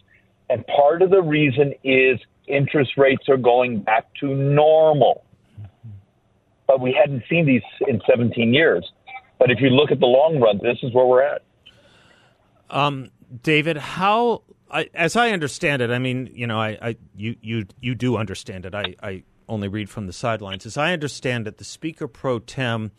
And 0.49 0.65
part 0.67 1.01
of 1.01 1.09
the 1.09 1.21
reason 1.21 1.73
is 1.85 2.19
interest 2.47 2.91
rates 2.97 3.29
are 3.29 3.37
going 3.37 3.81
back 3.81 4.13
to 4.19 4.27
normal. 4.27 5.23
But 6.67 6.81
we 6.81 6.91
hadn't 6.93 7.23
seen 7.29 7.45
these 7.45 7.61
in 7.87 8.01
17 8.09 8.53
years. 8.53 8.91
But 9.39 9.51
if 9.51 9.61
you 9.61 9.69
look 9.69 9.91
at 9.91 10.01
the 10.01 10.05
long 10.05 10.39
run, 10.41 10.59
this 10.61 10.77
is 10.83 10.93
where 10.93 11.05
we're 11.05 11.23
at. 11.23 11.43
Um, 12.69 13.09
David, 13.41 13.77
how, 13.77 14.43
I, 14.69 14.89
as 14.93 15.15
I 15.15 15.31
understand 15.31 15.81
it, 15.81 15.91
I 15.91 15.99
mean, 15.99 16.29
you 16.33 16.45
know, 16.45 16.59
I, 16.59 16.77
I 16.81 16.95
you, 17.15 17.37
you, 17.41 17.65
you 17.79 17.95
do 17.95 18.17
understand 18.17 18.65
it. 18.65 18.75
I, 18.75 18.95
I 19.01 19.23
only 19.47 19.69
read 19.69 19.89
from 19.89 20.07
the 20.07 20.13
sidelines. 20.13 20.65
As 20.65 20.75
I 20.75 20.91
understand 20.91 21.47
it, 21.47 21.57
the 21.57 21.63
Speaker 21.63 22.07
pro 22.07 22.39
tem 22.39 22.91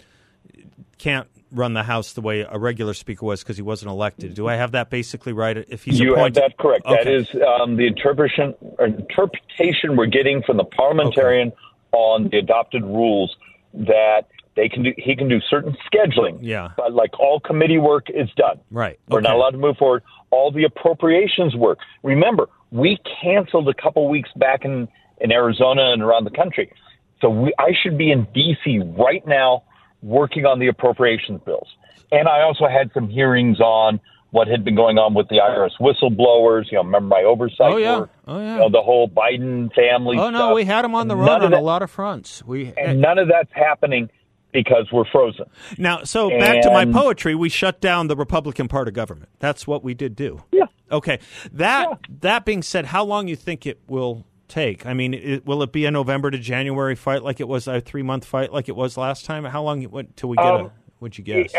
can't 0.98 1.28
run 1.52 1.74
the 1.74 1.82
House 1.82 2.12
the 2.14 2.20
way 2.20 2.46
a 2.48 2.58
regular 2.58 2.94
Speaker 2.94 3.26
was 3.26 3.42
because 3.42 3.56
he 3.56 3.62
wasn't 3.62 3.90
elected. 3.90 4.34
Do 4.34 4.48
I 4.48 4.54
have 4.56 4.72
that 4.72 4.90
basically 4.90 5.32
right? 5.32 5.56
If 5.56 5.84
he's 5.84 6.00
you 6.00 6.14
have 6.14 6.34
that 6.34 6.56
correct. 6.58 6.84
That 6.84 7.00
Okay. 7.00 7.14
is 7.14 7.28
um, 7.60 7.76
the 7.76 7.86
interpretation 7.86 8.54
interpretation 8.78 9.96
we're 9.96 10.06
getting 10.06 10.42
from 10.42 10.56
the 10.56 10.64
parliamentarian 10.64 11.52
on 11.92 12.28
the 12.30 12.38
adopted 12.38 12.82
rules 12.82 13.36
that 13.74 14.22
they 14.56 14.68
can 14.68 14.82
do. 14.82 14.92
He 14.98 15.16
can 15.16 15.28
do 15.28 15.40
certain 15.48 15.76
scheduling. 15.92 16.38
Yeah. 16.40 16.70
but 16.76 16.92
like 16.92 17.18
all 17.18 17.40
committee 17.40 17.78
work 17.78 18.08
is 18.10 18.28
done. 18.36 18.60
Right. 18.70 18.98
We're 19.08 19.20
not 19.20 19.34
allowed 19.36 19.50
to 19.50 19.58
move 19.58 19.76
forward. 19.76 20.02
All 20.30 20.50
the 20.50 20.64
appropriations 20.64 21.54
work. 21.54 21.78
Remember, 22.02 22.48
we 22.70 22.98
canceled 23.22 23.68
a 23.68 23.74
couple 23.74 24.08
weeks 24.08 24.30
back 24.36 24.64
in 24.64 24.88
in 25.20 25.30
Arizona 25.30 25.92
and 25.92 26.02
around 26.02 26.24
the 26.24 26.30
country. 26.30 26.72
So 27.20 27.30
we, 27.30 27.52
I 27.58 27.70
should 27.80 27.96
be 27.96 28.10
in 28.10 28.26
D.C. 28.34 28.80
right 28.98 29.24
now 29.26 29.62
working 30.02 30.44
on 30.46 30.58
the 30.58 30.66
appropriations 30.68 31.40
bills. 31.44 31.68
And 32.10 32.28
I 32.28 32.42
also 32.42 32.66
had 32.68 32.90
some 32.92 33.08
hearings 33.08 33.60
on 33.60 34.00
what 34.30 34.48
had 34.48 34.64
been 34.64 34.74
going 34.74 34.98
on 34.98 35.14
with 35.14 35.28
the 35.28 35.36
IRS 35.36 35.70
whistleblowers. 35.80 36.64
You 36.70 36.78
know, 36.78 36.84
remember 36.84 37.08
my 37.08 37.22
oversight 37.22 37.72
Oh, 37.72 37.76
yeah. 37.76 38.00
work. 38.00 38.10
Oh, 38.26 38.38
yeah. 38.38 38.54
You 38.54 38.60
know, 38.60 38.70
the 38.70 38.82
whole 38.82 39.08
Biden 39.08 39.72
family. 39.74 40.18
Oh 40.18 40.30
no, 40.30 40.54
we 40.54 40.64
had 40.64 40.84
him 40.84 40.94
on 40.94 41.08
the 41.08 41.16
run 41.16 41.42
on 41.42 41.52
a 41.52 41.60
lot 41.60 41.82
of 41.82 41.90
fronts. 41.90 42.42
We 42.44 42.66
And 42.76 42.78
eh. 42.78 42.92
none 42.94 43.18
of 43.18 43.28
that's 43.28 43.52
happening 43.52 44.10
because 44.52 44.88
we're 44.92 45.04
frozen. 45.10 45.46
now, 45.78 46.04
so 46.04 46.28
back 46.28 46.62
to 46.62 46.70
my 46.70 46.84
poetry. 46.84 47.34
We 47.34 47.48
shut 47.48 47.80
down 47.80 48.08
the 48.08 48.16
Republican 48.16 48.68
part 48.68 48.88
of 48.88 48.94
government. 48.94 49.30
That's 49.38 49.66
what 49.66 49.82
we 49.82 49.94
did 49.94 50.14
do. 50.16 50.42
Yeah. 50.52 50.64
Okay. 50.90 51.20
That 51.52 51.88
yeah. 51.90 51.96
that 52.20 52.44
being 52.44 52.62
said, 52.62 52.86
how 52.86 53.04
long 53.04 53.28
you 53.28 53.36
think 53.36 53.66
it 53.66 53.80
will 53.86 54.26
take? 54.52 54.86
I 54.86 54.92
mean, 54.94 55.14
it, 55.14 55.46
will 55.46 55.62
it 55.62 55.72
be 55.72 55.86
a 55.86 55.90
November 55.90 56.30
to 56.30 56.38
January 56.38 56.94
fight 56.94 57.22
like 57.22 57.40
it 57.40 57.48
was 57.48 57.66
a 57.66 57.80
three 57.80 58.02
month 58.02 58.24
fight 58.24 58.52
like 58.52 58.68
it 58.68 58.76
was 58.76 58.96
last 58.96 59.24
time? 59.24 59.44
How 59.44 59.62
long 59.62 59.88
went 59.90 60.16
till 60.16 60.28
we 60.28 60.36
get 60.36 60.46
um, 60.46 60.66
a? 60.66 60.72
Would 61.00 61.18
you 61.18 61.24
guess? 61.24 61.54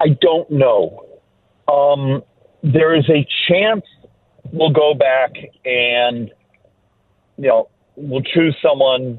I 0.00 0.08
don't 0.20 0.50
know. 0.50 1.06
Um, 1.68 2.22
there 2.62 2.94
is 2.94 3.08
a 3.10 3.26
chance 3.48 3.84
we'll 4.52 4.70
go 4.70 4.94
back 4.94 5.32
and 5.64 6.30
you 7.36 7.48
know 7.48 7.68
we'll 7.96 8.22
choose 8.22 8.56
someone 8.62 9.18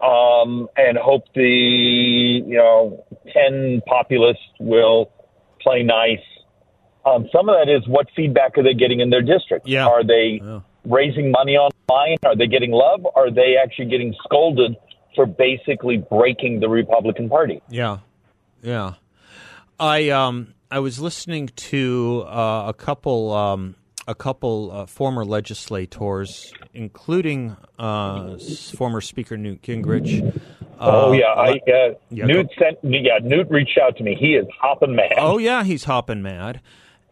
um, 0.00 0.68
and 0.76 0.96
hope 0.96 1.24
the 1.34 1.42
you 1.42 2.56
know 2.56 3.04
ten 3.32 3.82
populists 3.86 4.38
will 4.60 5.10
play 5.60 5.82
nice. 5.82 6.18
Um, 7.04 7.28
some 7.32 7.48
of 7.48 7.56
that 7.56 7.72
is 7.72 7.86
what 7.88 8.06
feedback 8.14 8.56
are 8.58 8.62
they 8.62 8.74
getting 8.74 9.00
in 9.00 9.10
their 9.10 9.22
district? 9.22 9.66
Yeah. 9.66 9.86
Are 9.86 10.04
they 10.04 10.40
yeah. 10.42 10.60
Raising 10.84 11.30
money 11.30 11.56
online? 11.56 12.16
Are 12.24 12.36
they 12.36 12.46
getting 12.46 12.70
love? 12.70 13.06
Are 13.14 13.30
they 13.30 13.56
actually 13.62 13.86
getting 13.86 14.14
scolded 14.24 14.76
for 15.14 15.26
basically 15.26 15.98
breaking 16.10 16.60
the 16.60 16.68
Republican 16.68 17.28
Party? 17.28 17.62
Yeah, 17.68 17.98
yeah. 18.62 18.94
I 19.80 20.10
um 20.10 20.54
I 20.70 20.80
was 20.80 21.00
listening 21.00 21.48
to 21.48 22.24
uh, 22.26 22.64
a 22.68 22.74
couple 22.74 23.32
um, 23.32 23.74
a 24.06 24.14
couple 24.14 24.70
uh, 24.70 24.86
former 24.86 25.24
legislators, 25.24 26.52
including 26.74 27.56
uh, 27.78 28.36
former 28.76 29.00
Speaker 29.00 29.36
Newt 29.36 29.62
Gingrich. 29.62 30.40
oh 30.78 31.12
yeah, 31.12 31.26
I, 31.26 31.50
uh, 31.50 31.94
yeah, 32.10 32.26
Newt 32.26 32.48
sent 32.58 32.78
yeah 32.82 33.18
Newt 33.22 33.50
reached 33.50 33.78
out 33.78 33.96
to 33.96 34.02
me. 34.02 34.14
He 34.18 34.34
is 34.34 34.46
hopping 34.60 34.94
mad. 34.94 35.14
Oh 35.16 35.38
yeah, 35.38 35.64
he's 35.64 35.84
hopping 35.84 36.22
mad, 36.22 36.60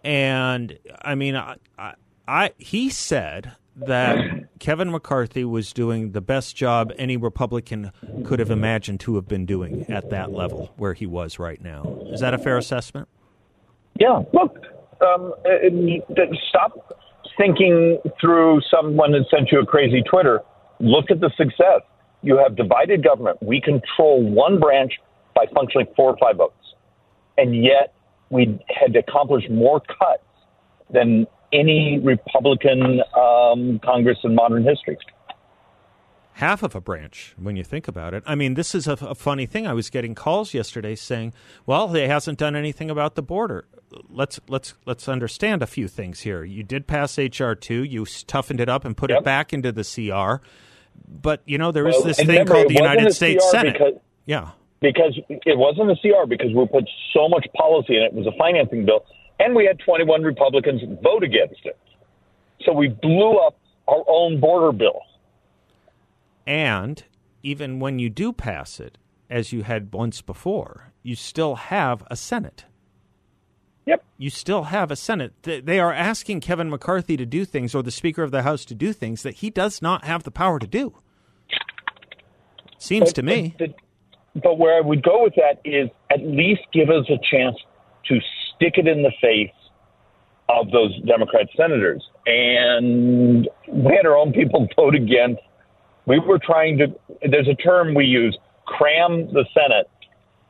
and 0.04 0.78
I 1.00 1.14
mean, 1.14 1.34
I, 1.34 1.56
I, 1.78 1.94
I 2.28 2.52
he 2.58 2.90
said 2.90 3.52
that 3.76 4.18
Kevin 4.58 4.90
McCarthy 4.90 5.44
was 5.44 5.72
doing 5.72 6.12
the 6.12 6.20
best 6.20 6.56
job 6.56 6.92
any 6.98 7.16
Republican 7.16 7.92
could 8.24 8.38
have 8.38 8.50
imagined 8.50 9.00
to 9.00 9.16
have 9.16 9.28
been 9.28 9.46
doing 9.46 9.86
at 9.90 10.10
that 10.10 10.32
level 10.32 10.72
where 10.76 10.94
he 10.94 11.06
was 11.06 11.38
right 11.38 11.60
now. 11.60 11.98
Is 12.06 12.20
that 12.20 12.34
a 12.34 12.38
fair 12.38 12.56
assessment? 12.56 13.08
Yeah. 13.98 14.22
Look, 14.32 14.56
um, 15.00 15.32
stop 16.48 17.02
thinking 17.38 17.98
through 18.20 18.60
someone 18.70 19.12
that 19.12 19.26
sent 19.30 19.50
you 19.52 19.60
a 19.60 19.66
crazy 19.66 20.02
Twitter. 20.02 20.40
Look 20.80 21.10
at 21.10 21.20
the 21.20 21.30
success. 21.36 21.82
You 22.22 22.38
have 22.38 22.56
divided 22.56 23.04
government. 23.04 23.42
We 23.42 23.60
control 23.60 24.22
one 24.22 24.58
branch 24.58 24.92
by 25.34 25.46
functionally 25.54 25.86
four 25.94 26.10
or 26.10 26.16
five 26.18 26.36
votes. 26.36 26.54
And 27.36 27.54
yet 27.62 27.94
we 28.30 28.58
had 28.68 28.96
accomplished 28.96 29.50
more 29.50 29.80
cuts 29.80 30.22
than 30.90 31.26
any 31.52 32.00
Republican 32.02 33.00
um, 33.16 33.80
Congress 33.84 34.18
in 34.24 34.34
modern 34.34 34.64
history 34.64 34.98
half 36.36 36.62
of 36.62 36.74
a 36.74 36.80
branch 36.80 37.34
when 37.38 37.56
you 37.56 37.64
think 37.64 37.88
about 37.88 38.12
it. 38.12 38.22
I 38.26 38.34
mean, 38.34 38.54
this 38.54 38.74
is 38.74 38.86
a, 38.86 38.92
a, 38.92 39.14
funny 39.14 39.46
thing. 39.46 39.66
I 39.66 39.72
was 39.72 39.88
getting 39.88 40.14
calls 40.14 40.54
yesterday 40.54 40.94
saying, 40.94 41.32
"Well, 41.64 41.88
they 41.88 42.08
hasn't 42.08 42.38
done 42.38 42.54
anything 42.54 42.90
about 42.90 43.14
the 43.14 43.22
border." 43.22 43.66
Let's 44.08 44.38
let's 44.48 44.74
let's 44.84 45.08
understand 45.08 45.62
a 45.62 45.66
few 45.66 45.88
things 45.88 46.20
here. 46.20 46.44
You 46.44 46.62
did 46.62 46.86
pass 46.86 47.18
HR 47.18 47.52
two. 47.52 47.84
You 47.84 48.04
toughened 48.04 48.60
it 48.60 48.68
up 48.68 48.84
and 48.84 48.96
put 48.96 49.10
yep. 49.10 49.20
it 49.20 49.24
back 49.24 49.52
into 49.52 49.72
the 49.72 49.82
CR. 49.82 50.46
But 51.08 51.42
you 51.46 51.58
know 51.58 51.72
there 51.72 51.88
is 51.88 51.96
well, 51.96 52.04
this 52.04 52.16
thing 52.18 52.28
remember, 52.28 52.52
called 52.52 52.68
the 52.68 52.74
United 52.74 53.12
States 53.14 53.44
CR 53.44 53.50
Senate. 53.50 53.72
Because, 53.74 54.00
yeah, 54.26 54.50
because 54.80 55.18
it 55.28 55.58
wasn't 55.58 55.90
a 55.90 55.96
CR 55.96 56.26
because 56.28 56.52
we 56.54 56.66
put 56.66 56.88
so 57.12 57.28
much 57.28 57.46
policy 57.56 57.96
in 57.96 58.02
it. 58.02 58.06
It 58.06 58.14
was 58.14 58.26
a 58.26 58.36
financing 58.36 58.84
bill, 58.84 59.04
and 59.38 59.54
we 59.54 59.66
had 59.66 59.78
21 59.80 60.22
Republicans 60.22 60.82
vote 61.02 61.22
against 61.22 61.60
it. 61.64 61.78
So 62.64 62.72
we 62.72 62.88
blew 62.88 63.38
up 63.38 63.58
our 63.88 64.02
own 64.08 64.40
border 64.40 64.72
bill. 64.72 65.00
And 66.46 67.02
even 67.42 67.80
when 67.80 67.98
you 67.98 68.08
do 68.08 68.32
pass 68.32 68.80
it, 68.80 68.98
as 69.28 69.52
you 69.52 69.62
had 69.62 69.92
once 69.92 70.22
before, 70.22 70.92
you 71.02 71.16
still 71.16 71.56
have 71.56 72.04
a 72.10 72.16
Senate. 72.16 72.64
Yep. 73.86 74.04
You 74.18 74.30
still 74.30 74.64
have 74.64 74.90
a 74.90 74.96
Senate. 74.96 75.32
They 75.42 75.78
are 75.78 75.92
asking 75.92 76.40
Kevin 76.40 76.70
McCarthy 76.70 77.16
to 77.16 77.26
do 77.26 77.44
things, 77.44 77.74
or 77.74 77.82
the 77.82 77.90
Speaker 77.90 78.22
of 78.22 78.32
the 78.32 78.42
House 78.42 78.64
to 78.66 78.74
do 78.74 78.92
things 78.92 79.22
that 79.22 79.36
he 79.36 79.50
does 79.50 79.80
not 79.80 80.04
have 80.04 80.24
the 80.24 80.30
power 80.30 80.58
to 80.58 80.66
do. 80.66 80.94
Seems 82.78 83.10
but, 83.10 83.14
to 83.16 83.22
me. 83.22 83.54
But, 83.58 83.74
but 84.42 84.58
where 84.58 84.76
I 84.76 84.80
would 84.80 85.02
go 85.02 85.22
with 85.22 85.34
that 85.36 85.60
is 85.64 85.88
at 86.10 86.20
least 86.20 86.62
give 86.72 86.90
us 86.90 87.06
a 87.08 87.18
chance 87.30 87.56
to 88.06 88.20
stick 88.56 88.74
it 88.76 88.88
in 88.88 89.02
the 89.02 89.12
face 89.20 89.50
of 90.48 90.70
those 90.70 90.98
Democrat 91.02 91.48
senators. 91.56 92.02
And 92.26 93.48
we 93.68 93.94
had 93.94 94.06
our 94.06 94.16
own 94.16 94.32
people 94.32 94.68
vote 94.76 94.94
against 94.94 95.40
we 96.06 96.20
were 96.20 96.38
trying 96.38 96.78
to, 96.78 96.86
there's 97.28 97.48
a 97.48 97.54
term 97.54 97.94
we 97.94 98.04
use, 98.04 98.38
cram 98.64 99.26
the 99.32 99.44
Senate. 99.52 99.90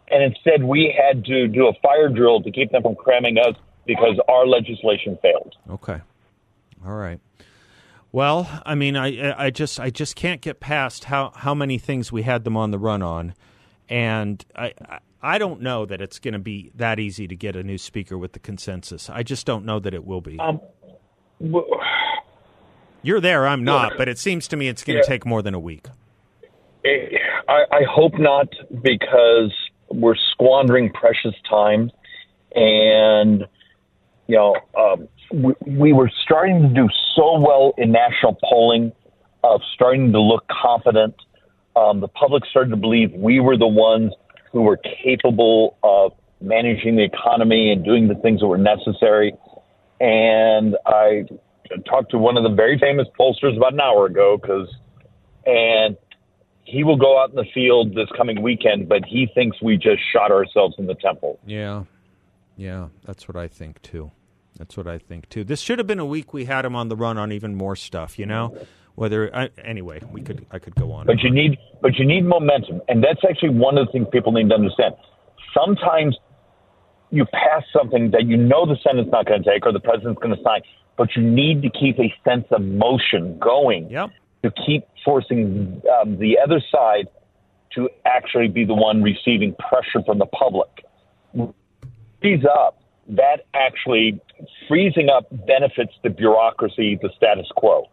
And 0.08 0.22
instead, 0.22 0.62
we 0.62 0.94
had 0.96 1.24
to 1.24 1.48
do 1.48 1.66
a 1.66 1.72
fire 1.82 2.08
drill 2.08 2.42
to 2.42 2.50
keep 2.50 2.70
them 2.70 2.82
from 2.82 2.94
cramming 2.94 3.38
us 3.38 3.56
because 3.86 4.20
our 4.28 4.46
legislation 4.46 5.18
failed. 5.20 5.56
Okay. 5.68 6.00
All 6.86 6.94
right. 6.94 7.18
Well, 8.12 8.48
I 8.64 8.74
mean, 8.74 8.96
I, 8.96 9.46
I 9.46 9.50
just, 9.50 9.80
I 9.80 9.90
just 9.90 10.14
can't 10.14 10.40
get 10.40 10.60
past 10.60 11.04
how, 11.04 11.32
how 11.34 11.54
many 11.54 11.78
things 11.78 12.12
we 12.12 12.22
had 12.22 12.44
them 12.44 12.56
on 12.56 12.70
the 12.70 12.78
run 12.78 13.02
on, 13.02 13.34
and 13.88 14.44
I, 14.54 14.74
I 15.26 15.38
don't 15.38 15.60
know 15.60 15.84
that 15.86 16.00
it's 16.00 16.20
going 16.20 16.34
to 16.34 16.38
be 16.38 16.70
that 16.76 17.00
easy 17.00 17.26
to 17.26 17.34
get 17.34 17.56
a 17.56 17.64
new 17.64 17.78
speaker 17.78 18.16
with 18.16 18.32
the 18.32 18.38
consensus. 18.38 19.10
I 19.10 19.24
just 19.24 19.44
don't 19.44 19.64
know 19.64 19.80
that 19.80 19.92
it 19.92 20.06
will 20.06 20.20
be. 20.20 20.38
Um, 20.38 20.60
well, 21.40 21.66
you're 23.02 23.20
there, 23.20 23.44
I'm 23.44 23.64
not, 23.64 23.94
but 23.98 24.08
it 24.08 24.18
seems 24.18 24.46
to 24.48 24.56
me 24.56 24.68
it's 24.68 24.84
going 24.84 24.98
to 24.98 25.02
yeah. 25.02 25.08
take 25.08 25.26
more 25.26 25.42
than 25.42 25.52
a 25.52 25.58
week. 25.58 25.88
I, 26.84 27.64
I 27.72 27.82
hope 27.90 28.12
not, 28.20 28.46
because 28.82 29.52
we're 29.88 30.14
squandering 30.30 30.92
precious 30.92 31.34
time, 31.50 31.90
and 32.54 33.44
you 34.28 34.36
know 34.36 34.54
um, 34.78 35.08
we, 35.32 35.54
we 35.66 35.92
were 35.92 36.10
starting 36.22 36.62
to 36.62 36.68
do 36.68 36.88
so 37.16 37.40
well 37.40 37.74
in 37.78 37.90
national 37.90 38.38
polling, 38.48 38.92
of 39.42 39.60
starting 39.74 40.12
to 40.12 40.20
look 40.20 40.44
confident. 40.62 41.16
Um, 41.74 41.98
the 41.98 42.08
public 42.08 42.44
started 42.48 42.70
to 42.70 42.76
believe 42.76 43.12
we 43.12 43.40
were 43.40 43.56
the 43.56 43.66
ones 43.66 44.12
who 44.52 44.62
were 44.62 44.78
capable 45.04 45.76
of 45.82 46.12
managing 46.40 46.96
the 46.96 47.04
economy 47.04 47.72
and 47.72 47.84
doing 47.84 48.08
the 48.08 48.14
things 48.16 48.40
that 48.40 48.46
were 48.46 48.58
necessary. 48.58 49.34
And 50.00 50.76
I 50.86 51.24
talked 51.88 52.10
to 52.12 52.18
one 52.18 52.36
of 52.36 52.42
the 52.42 52.54
very 52.54 52.78
famous 52.78 53.06
pollsters 53.18 53.56
about 53.56 53.72
an 53.72 53.80
hour 53.80 54.06
ago 54.06 54.38
because, 54.40 54.68
and 55.44 55.96
he 56.64 56.84
will 56.84 56.96
go 56.96 57.20
out 57.20 57.30
in 57.30 57.36
the 57.36 57.46
field 57.54 57.94
this 57.94 58.08
coming 58.16 58.42
weekend, 58.42 58.88
but 58.88 59.04
he 59.06 59.28
thinks 59.34 59.62
we 59.62 59.76
just 59.76 60.00
shot 60.12 60.30
ourselves 60.30 60.74
in 60.78 60.86
the 60.86 60.94
temple. 60.94 61.38
Yeah, 61.46 61.84
yeah, 62.56 62.88
that's 63.04 63.28
what 63.28 63.36
I 63.36 63.48
think 63.48 63.80
too. 63.82 64.10
That's 64.58 64.76
what 64.76 64.86
I 64.86 64.98
think 64.98 65.28
too. 65.28 65.44
This 65.44 65.60
should 65.60 65.78
have 65.78 65.86
been 65.86 65.98
a 65.98 66.06
week 66.06 66.32
we 66.32 66.46
had 66.46 66.64
him 66.64 66.74
on 66.74 66.88
the 66.88 66.96
run 66.96 67.18
on 67.18 67.30
even 67.30 67.54
more 67.54 67.76
stuff. 67.76 68.18
You 68.18 68.26
know, 68.26 68.56
whether 68.96 69.34
uh, 69.34 69.48
anyway, 69.62 70.00
we 70.10 70.22
could 70.22 70.44
I 70.50 70.58
could 70.58 70.74
go 70.74 70.90
on. 70.92 71.06
But 71.06 71.22
you 71.22 71.30
need 71.30 71.58
but 71.80 71.94
you 71.96 72.04
need 72.04 72.24
momentum, 72.24 72.80
and 72.88 73.04
that's 73.04 73.20
actually 73.28 73.50
one 73.50 73.78
of 73.78 73.86
the 73.86 73.92
things 73.92 74.06
people 74.10 74.32
need 74.32 74.48
to 74.48 74.54
understand. 74.54 74.94
Sometimes 75.54 76.16
you 77.10 77.24
pass 77.26 77.62
something 77.72 78.10
that 78.10 78.26
you 78.26 78.36
know 78.36 78.66
the 78.66 78.76
Senate's 78.82 79.10
not 79.10 79.26
going 79.26 79.42
to 79.42 79.50
take 79.50 79.64
or 79.64 79.72
the 79.72 79.80
president's 79.80 80.20
going 80.20 80.34
to 80.36 80.42
sign, 80.42 80.62
but 80.96 81.08
you 81.14 81.22
need 81.22 81.62
to 81.62 81.70
keep 81.70 81.98
a 81.98 82.12
sense 82.28 82.46
of 82.50 82.62
motion 82.62 83.38
going 83.38 83.88
yep. 83.90 84.10
to 84.42 84.50
keep 84.66 84.84
forcing 85.04 85.80
um, 86.00 86.18
the 86.18 86.36
other 86.42 86.60
side 86.72 87.06
to 87.74 87.88
actually 88.04 88.48
be 88.48 88.64
the 88.64 88.74
one 88.74 89.02
receiving 89.02 89.54
pressure 89.68 90.02
from 90.04 90.18
the 90.18 90.26
public. 90.26 90.84
Freeze 92.20 92.44
up. 92.44 92.82
That 93.08 93.46
actually 93.54 94.20
freezing 94.66 95.08
up 95.08 95.28
benefits 95.46 95.92
the 96.02 96.10
bureaucracy, 96.10 96.98
the 97.00 97.10
status 97.16 97.46
quo. 97.56 97.88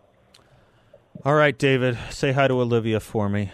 All 1.26 1.36
right, 1.36 1.58
David, 1.58 1.98
say 2.10 2.34
hi 2.34 2.50
to 2.50 2.56
Olivia 2.56 3.00
for 3.00 3.30
me. 3.30 3.50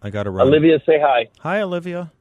I 0.00 0.08
got 0.08 0.22
to 0.22 0.30
run. 0.30 0.48
Olivia, 0.48 0.80
say 0.86 0.98
hi. 0.98 1.28
Hi, 1.40 1.60
Olivia. 1.60 2.12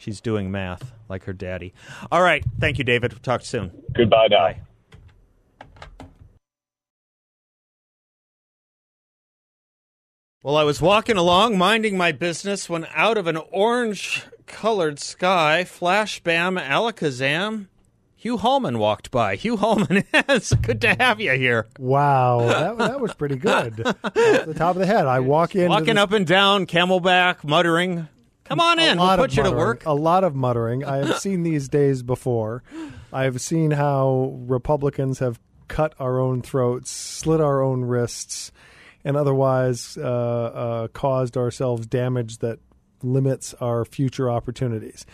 She's 0.00 0.20
doing 0.20 0.50
math 0.50 0.92
like 1.08 1.24
her 1.24 1.32
daddy. 1.32 1.72
All 2.10 2.22
right. 2.22 2.44
Thank 2.58 2.78
you, 2.78 2.84
David. 2.84 3.12
We'll 3.12 3.20
talk 3.20 3.42
soon. 3.42 3.70
Goodbye 3.94 4.26
now. 4.28 4.38
Bye. 4.38 4.60
Well, 10.42 10.56
I 10.56 10.64
was 10.64 10.80
walking 10.80 11.16
along, 11.16 11.58
minding 11.58 11.96
my 11.96 12.12
business, 12.12 12.68
when 12.68 12.86
out 12.94 13.18
of 13.18 13.26
an 13.26 13.36
orange 13.52 14.24
colored 14.46 14.98
sky, 14.98 15.64
flash 15.64 16.20
bam, 16.20 16.56
alakazam, 16.56 17.66
Hugh 18.20 18.36
Hallman 18.36 18.78
walked 18.78 19.10
by. 19.10 19.36
Hugh 19.36 19.56
Hallman, 19.56 20.04
it's 20.12 20.52
good 20.52 20.82
to 20.82 20.94
have 20.94 21.22
you 21.22 21.32
here. 21.32 21.68
Wow, 21.78 22.40
that, 22.48 22.76
that 22.76 23.00
was 23.00 23.14
pretty 23.14 23.36
good. 23.36 23.80
Off 23.86 24.12
the 24.12 24.54
top 24.54 24.76
of 24.76 24.80
the 24.80 24.84
head, 24.84 25.06
I 25.06 25.20
walk 25.20 25.56
in. 25.56 25.70
Walking 25.70 25.96
up 25.96 26.12
and 26.12 26.26
down, 26.26 26.66
camelback, 26.66 27.44
muttering. 27.44 28.08
Come 28.44 28.60
on 28.60 28.78
in, 28.78 28.98
we'll 28.98 29.16
put 29.16 29.34
you 29.34 29.42
muttering, 29.42 29.58
to 29.58 29.58
work. 29.58 29.86
A 29.86 29.94
lot 29.94 30.24
of 30.24 30.34
muttering. 30.34 30.84
I 30.84 30.98
have 30.98 31.18
seen 31.18 31.44
these 31.44 31.70
days 31.70 32.02
before. 32.02 32.62
I've 33.10 33.40
seen 33.40 33.70
how 33.70 34.36
Republicans 34.40 35.20
have 35.20 35.40
cut 35.68 35.94
our 35.98 36.20
own 36.20 36.42
throats, 36.42 36.90
slit 36.90 37.40
our 37.40 37.62
own 37.62 37.86
wrists, 37.86 38.52
and 39.02 39.16
otherwise 39.16 39.96
uh, 39.96 40.02
uh, 40.02 40.88
caused 40.88 41.38
ourselves 41.38 41.86
damage 41.86 42.36
that 42.40 42.58
limits 43.02 43.54
our 43.62 43.86
future 43.86 44.28
opportunities. 44.30 45.06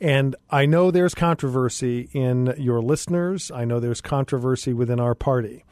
And 0.00 0.36
I 0.48 0.66
know 0.66 0.90
there's 0.90 1.14
controversy 1.14 2.08
in 2.12 2.54
your 2.56 2.80
listeners. 2.80 3.50
I 3.50 3.64
know 3.64 3.80
there's 3.80 4.00
controversy 4.00 4.72
within 4.72 5.00
our 5.00 5.14
party. 5.14 5.64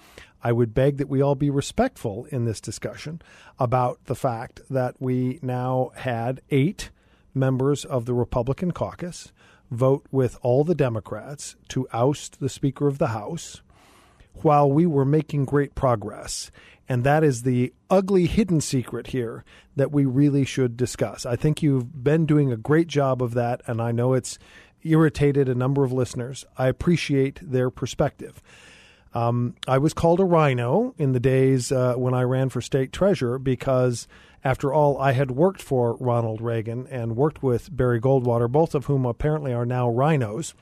I 0.43 0.53
would 0.53 0.75
beg 0.75 0.99
that 0.99 1.09
we 1.09 1.23
all 1.23 1.35
be 1.35 1.51
respectful 1.51 2.27
in 2.27 2.45
this 2.45 2.61
discussion 2.61 3.23
about 3.59 4.05
the 4.05 4.15
fact 4.15 4.61
that 4.71 4.97
we 5.01 5.39
now 5.43 5.93
had 5.97 6.41
eight 6.51 6.91
members 7.35 7.85
of 7.85 8.05
the 8.05 8.15
Republican 8.15 8.73
caucus 8.73 9.33
vote 9.71 10.07
with 10.11 10.39
all 10.43 10.65
the 10.65 10.75
Democrats 10.75 11.57
to 11.69 11.89
oust 11.93 12.41
the 12.41 12.49
Speaker 12.49 12.87
of 12.87 12.99
the 12.99 13.09
House 13.09 13.63
while 14.43 14.71
we 14.71 14.87
were 14.87 15.05
making 15.05 15.45
great 15.45 15.75
progress. 15.75 16.51
And 16.89 17.05
that 17.05 17.25
is 17.25 17.43
the 17.43 17.73
ugly 17.91 18.27
hidden 18.27 18.61
secret 18.61 19.09
here 19.09 19.45
that 19.75 19.91
we 19.91 20.05
really 20.05 20.45
should 20.45 20.77
discuss. 20.77 21.27
I 21.27 21.37
think 21.37 21.63
you've 21.63 22.05
been 22.05 22.27
doing 22.27 22.53
a 22.53 22.57
great 22.57 22.87
job 22.87 23.23
of 23.23 23.35
that, 23.35 23.61
and 23.67 23.81
I 23.81 23.93
know 23.93 24.15
it's 24.15 24.39
irritated 24.83 25.49
a 25.49 25.55
number 25.55 25.85
of 25.85 25.93
listeners. 25.93 26.45
I 26.57 26.69
appreciate 26.69 27.41
their 27.43 27.71
perspective. 27.71 28.41
Um, 29.15 29.55
I 29.67 29.79
was 29.79 29.95
called 29.95 30.21
a 30.21 30.25
RINO 30.25 30.95
in 30.99 31.13
the 31.13 31.21
days 31.21 31.73
uh, 31.73 31.95
when 31.95 32.15
I 32.15 32.23
ran 32.23 32.51
for 32.51 32.61
state 32.61 32.93
treasurer 32.93 33.39
because, 33.39 34.07
after 34.45 34.73
all, 34.73 34.99
I 34.99 35.13
had 35.13 35.31
worked 35.31 35.63
for 35.63 35.97
Ronald 35.97 36.41
Reagan 36.41 36.87
and 36.89 37.17
worked 37.17 37.43
with 37.43 37.75
Barry 37.75 38.01
Goldwater, 38.01 38.51
both 38.51 38.75
of 38.75 38.85
whom 38.87 39.07
apparently 39.07 39.55
are 39.55 39.67
now 39.67 39.89
RINOs, 39.89 40.53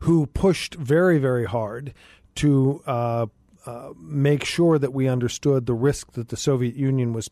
who 0.00 0.26
pushed 0.26 0.74
very, 0.76 1.18
very 1.18 1.44
hard 1.44 1.92
to 2.38 2.80
uh, 2.86 3.26
uh, 3.66 3.90
make 3.98 4.44
sure 4.44 4.78
that 4.78 4.92
we 4.92 5.08
understood 5.08 5.66
the 5.66 5.74
risk 5.74 6.12
that 6.12 6.28
the 6.28 6.36
Soviet 6.36 6.76
Union 6.76 7.12
was 7.12 7.28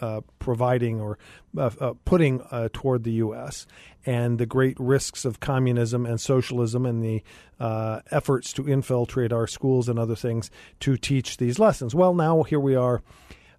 uh, 0.00 0.20
providing 0.38 1.00
or 1.00 1.18
uh, 1.56 1.70
uh 1.80 1.94
putting 2.04 2.42
uh, 2.50 2.68
toward 2.72 3.02
the 3.02 3.12
U.S. 3.12 3.66
and 4.04 4.38
the 4.38 4.46
great 4.46 4.78
risks 4.78 5.24
of 5.24 5.40
communism 5.40 6.04
and 6.06 6.20
socialism 6.20 6.84
and 6.86 7.02
the 7.02 7.22
uh, 7.58 8.00
efforts 8.10 8.52
to 8.52 8.68
infiltrate 8.68 9.32
our 9.32 9.46
schools 9.46 9.88
and 9.88 9.98
other 9.98 10.14
things 10.14 10.50
to 10.80 10.96
teach 10.96 11.38
these 11.38 11.58
lessons. 11.58 11.94
Well, 11.94 12.14
now 12.14 12.42
here 12.42 12.60
we 12.60 12.76
are. 12.76 13.02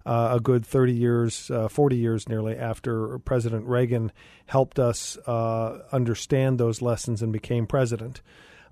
a 0.06 0.40
good 0.42 0.64
30 0.64 0.94
years, 0.94 1.50
40 1.68 1.96
years 1.96 2.28
nearly 2.28 2.56
after 2.56 3.18
President 3.18 3.66
Reagan 3.66 4.10
helped 4.46 4.78
us 4.78 5.18
understand 5.92 6.58
those 6.58 6.80
lessons 6.80 7.20
and 7.20 7.32
became 7.32 7.66
president. 7.66 8.22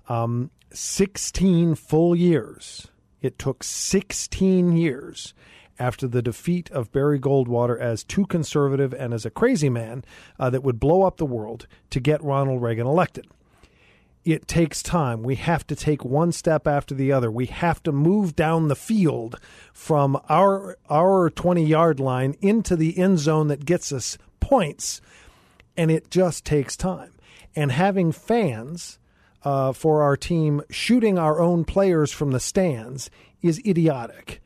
Um, 0.07 0.51
16 0.71 1.75
full 1.75 2.15
years. 2.15 2.87
It 3.21 3.39
took 3.39 3.63
16 3.63 4.73
years 4.73 5.33
after 5.79 6.07
the 6.07 6.21
defeat 6.21 6.69
of 6.71 6.91
Barry 6.91 7.19
Goldwater 7.19 7.79
as 7.79 8.03
too 8.03 8.25
conservative 8.25 8.93
and 8.93 9.13
as 9.13 9.25
a 9.25 9.31
crazy 9.31 9.69
man 9.69 10.03
uh, 10.39 10.49
that 10.49 10.63
would 10.63 10.79
blow 10.79 11.03
up 11.03 11.17
the 11.17 11.25
world 11.25 11.67
to 11.91 11.99
get 11.99 12.23
Ronald 12.23 12.61
Reagan 12.61 12.87
elected. 12.87 13.27
It 14.25 14.47
takes 14.47 14.83
time. 14.83 15.23
We 15.23 15.35
have 15.35 15.65
to 15.67 15.75
take 15.75 16.03
one 16.03 16.33
step 16.33 16.67
after 16.67 16.93
the 16.93 17.13
other. 17.13 17.31
We 17.31 17.45
have 17.45 17.81
to 17.83 17.93
move 17.93 18.35
down 18.35 18.67
the 18.67 18.75
field 18.75 19.39
from 19.71 20.19
our 20.27 20.77
our 20.89 21.29
20 21.29 21.65
yard 21.65 22.01
line 22.01 22.35
into 22.41 22.75
the 22.75 22.97
end 22.97 23.19
zone 23.19 23.47
that 23.47 23.63
gets 23.63 23.93
us 23.93 24.17
points, 24.41 24.99
and 25.77 25.89
it 25.89 26.11
just 26.11 26.43
takes 26.43 26.75
time. 26.75 27.13
And 27.55 27.71
having 27.71 28.11
fans 28.11 28.99
uh, 29.43 29.73
for 29.73 30.01
our 30.03 30.17
team 30.17 30.61
shooting 30.69 31.17
our 31.17 31.39
own 31.39 31.65
players 31.65 32.11
from 32.11 32.31
the 32.31 32.39
stands 32.39 33.09
is 33.41 33.61
idiotic. 33.65 34.41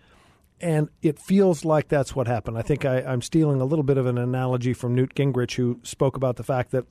And 0.59 0.89
it 1.01 1.17
feels 1.17 1.65
like 1.65 1.87
that's 1.87 2.15
what 2.15 2.27
happened. 2.27 2.57
I 2.57 2.61
think 2.61 2.85
I, 2.85 3.01
I'm 3.01 3.21
stealing 3.21 3.61
a 3.61 3.65
little 3.65 3.83
bit 3.83 3.97
of 3.97 4.05
an 4.05 4.17
analogy 4.17 4.73
from 4.73 4.93
Newt 4.93 5.15
Gingrich, 5.15 5.55
who 5.55 5.79
spoke 5.81 6.15
about 6.15 6.35
the 6.35 6.43
fact 6.43 6.71
that 6.71 6.85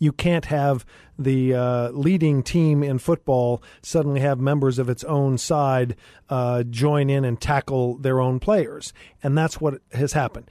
you 0.00 0.12
can't 0.12 0.46
have 0.46 0.84
the 1.18 1.54
uh, 1.54 1.90
leading 1.90 2.42
team 2.42 2.82
in 2.82 2.98
football 2.98 3.62
suddenly 3.82 4.20
have 4.20 4.40
members 4.40 4.78
of 4.78 4.88
its 4.88 5.04
own 5.04 5.38
side 5.38 5.94
uh, 6.28 6.64
join 6.64 7.10
in 7.10 7.24
and 7.24 7.40
tackle 7.40 7.98
their 7.98 8.18
own 8.18 8.40
players, 8.40 8.92
and 9.22 9.38
that's 9.38 9.60
what 9.60 9.82
has 9.92 10.14
happened. 10.14 10.50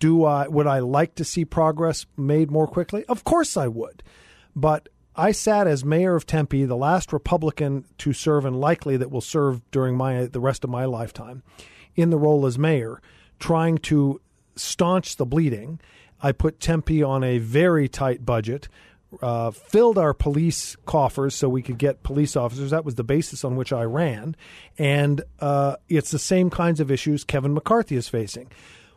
Do 0.00 0.24
I 0.24 0.48
would 0.48 0.66
I 0.66 0.78
like 0.78 1.14
to 1.16 1.24
see 1.24 1.44
progress 1.44 2.06
made 2.16 2.50
more 2.50 2.66
quickly? 2.66 3.04
Of 3.06 3.24
course 3.24 3.56
I 3.56 3.68
would, 3.68 4.02
but 4.56 4.88
I 5.18 5.32
sat 5.32 5.66
as 5.66 5.84
mayor 5.84 6.14
of 6.14 6.26
Tempe, 6.26 6.64
the 6.64 6.76
last 6.76 7.12
Republican 7.12 7.84
to 7.98 8.12
serve 8.12 8.44
and 8.44 8.58
likely 8.60 8.96
that 8.96 9.10
will 9.10 9.20
serve 9.20 9.68
during 9.72 9.96
my 9.96 10.26
the 10.26 10.38
rest 10.38 10.62
of 10.62 10.70
my 10.70 10.84
lifetime, 10.84 11.42
in 11.96 12.10
the 12.10 12.16
role 12.16 12.46
as 12.46 12.56
mayor, 12.56 13.02
trying 13.40 13.78
to 13.78 14.20
staunch 14.54 15.16
the 15.16 15.26
bleeding. 15.26 15.80
I 16.22 16.30
put 16.30 16.60
Tempe 16.60 17.02
on 17.02 17.24
a 17.24 17.38
very 17.38 17.88
tight 17.88 18.24
budget, 18.24 18.68
uh, 19.20 19.50
filled 19.50 19.98
our 19.98 20.14
police 20.14 20.76
coffers 20.86 21.34
so 21.34 21.48
we 21.48 21.62
could 21.62 21.78
get 21.78 22.04
police 22.04 22.36
officers. 22.36 22.70
That 22.70 22.84
was 22.84 22.94
the 22.94 23.02
basis 23.02 23.44
on 23.44 23.56
which 23.56 23.72
I 23.72 23.82
ran, 23.82 24.36
and 24.78 25.22
uh, 25.40 25.76
it's 25.88 26.12
the 26.12 26.20
same 26.20 26.48
kinds 26.48 26.78
of 26.78 26.92
issues 26.92 27.24
Kevin 27.24 27.54
McCarthy 27.54 27.96
is 27.96 28.08
facing. 28.08 28.52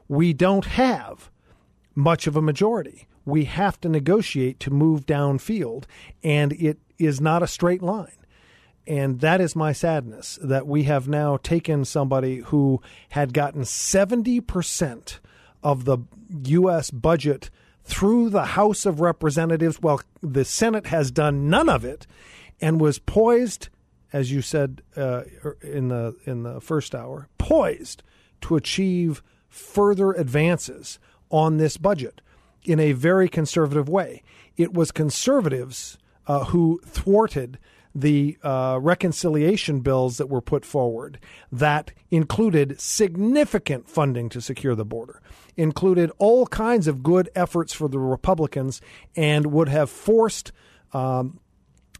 We 0.07 0.33
don't 0.33 0.65
have 0.65 1.31
much 1.95 2.27
of 2.27 2.35
a 2.35 2.43
majority 2.43 3.07
we 3.25 3.45
have 3.45 3.79
to 3.81 3.89
negotiate 3.89 4.59
to 4.61 4.71
move 4.71 5.05
downfield, 5.05 5.83
and 6.23 6.53
it 6.53 6.79
is 6.97 7.21
not 7.21 7.43
a 7.43 7.47
straight 7.47 7.81
line. 7.81 8.11
And 8.87 9.19
that 9.19 9.39
is 9.39 9.55
my 9.55 9.73
sadness 9.73 10.39
that 10.41 10.65
we 10.65 10.83
have 10.83 11.07
now 11.07 11.37
taken 11.37 11.85
somebody 11.85 12.37
who 12.37 12.81
had 13.09 13.33
gotten 13.33 13.61
70% 13.61 15.19
of 15.63 15.85
the 15.85 15.99
U.S. 16.45 16.89
budget 16.89 17.49
through 17.83 18.29
the 18.29 18.45
House 18.45 18.85
of 18.85 18.99
Representatives. 18.99 19.81
Well, 19.81 20.01
the 20.21 20.45
Senate 20.45 20.87
has 20.87 21.11
done 21.11 21.49
none 21.49 21.69
of 21.69 21.85
it 21.85 22.07
and 22.59 22.81
was 22.81 22.97
poised, 22.99 23.69
as 24.11 24.31
you 24.31 24.41
said 24.41 24.81
uh, 24.95 25.23
in, 25.61 25.89
the, 25.89 26.15
in 26.25 26.43
the 26.43 26.59
first 26.59 26.95
hour, 26.95 27.27
poised 27.37 28.01
to 28.41 28.55
achieve 28.55 29.21
further 29.47 30.11
advances 30.11 30.97
on 31.29 31.57
this 31.57 31.77
budget 31.77 32.21
in 32.63 32.79
a 32.79 32.93
very 32.93 33.27
conservative 33.27 33.89
way. 33.89 34.23
It 34.57 34.73
was 34.73 34.91
conservatives 34.91 35.97
uh, 36.27 36.45
who 36.45 36.79
thwarted 36.85 37.57
the 37.93 38.37
uh, 38.43 38.79
reconciliation 38.81 39.81
bills 39.81 40.17
that 40.17 40.29
were 40.29 40.41
put 40.41 40.63
forward 40.63 41.19
that 41.51 41.91
included 42.09 42.79
significant 42.79 43.89
funding 43.89 44.29
to 44.29 44.39
secure 44.39 44.75
the 44.75 44.85
border, 44.85 45.21
included 45.57 46.09
all 46.17 46.47
kinds 46.47 46.87
of 46.87 47.03
good 47.03 47.29
efforts 47.35 47.73
for 47.73 47.89
the 47.89 47.99
Republicans, 47.99 48.81
and 49.15 49.47
would 49.47 49.67
have 49.67 49.89
forced 49.89 50.51
um, 50.93 51.39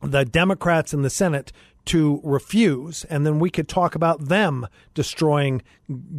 the 0.02 0.24
Democrats 0.24 0.94
in 0.94 1.02
the 1.02 1.10
Senate 1.10 1.52
to 1.86 2.22
refuse. 2.24 3.04
And 3.06 3.26
then 3.26 3.40
we 3.40 3.50
could 3.50 3.68
talk 3.68 3.96
about 3.96 4.28
them 4.28 4.68
destroying 4.94 5.62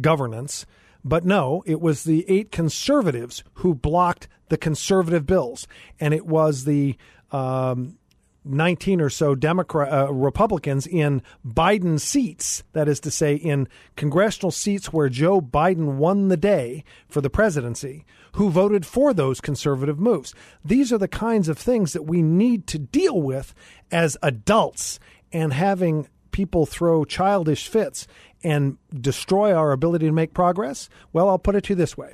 governance. 0.01 0.65
But 1.05 1.25
no, 1.25 1.63
it 1.65 1.81
was 1.81 2.03
the 2.03 2.25
eight 2.29 2.51
conservatives 2.51 3.43
who 3.55 3.75
blocked 3.75 4.27
the 4.49 4.57
conservative 4.57 5.25
bills, 5.25 5.67
and 5.99 6.13
it 6.13 6.25
was 6.25 6.63
the 6.63 6.95
um, 7.31 7.97
19 8.45 9.01
or 9.01 9.09
so 9.09 9.35
Democrat 9.35 9.91
uh, 9.91 10.11
Republicans 10.11 10.85
in 10.87 11.21
Biden 11.45 11.99
seats, 11.99 12.63
that 12.73 12.87
is 12.87 12.99
to 13.01 13.11
say, 13.11 13.35
in 13.35 13.67
congressional 13.95 14.51
seats 14.51 14.91
where 14.91 15.09
Joe 15.09 15.41
Biden 15.41 15.95
won 15.95 16.27
the 16.27 16.37
day 16.37 16.83
for 17.07 17.21
the 17.21 17.29
presidency, 17.29 18.05
who 18.33 18.49
voted 18.49 18.85
for 18.85 19.13
those 19.13 19.41
conservative 19.41 19.99
moves. 19.99 20.33
These 20.63 20.91
are 20.91 20.97
the 20.97 21.07
kinds 21.07 21.47
of 21.47 21.57
things 21.57 21.93
that 21.93 22.03
we 22.03 22.21
need 22.21 22.67
to 22.67 22.79
deal 22.79 23.21
with 23.21 23.53
as 23.91 24.17
adults, 24.21 24.99
and 25.31 25.53
having 25.53 26.07
people 26.31 26.65
throw 26.65 27.05
childish 27.05 27.67
fits 27.67 28.07
and 28.43 28.77
destroy 28.93 29.53
our 29.53 29.71
ability 29.71 30.05
to 30.05 30.11
make 30.11 30.33
progress? 30.33 30.89
Well, 31.11 31.29
I'll 31.29 31.39
put 31.39 31.55
it 31.55 31.65
to 31.65 31.69
you 31.73 31.75
this 31.75 31.97
way. 31.97 32.13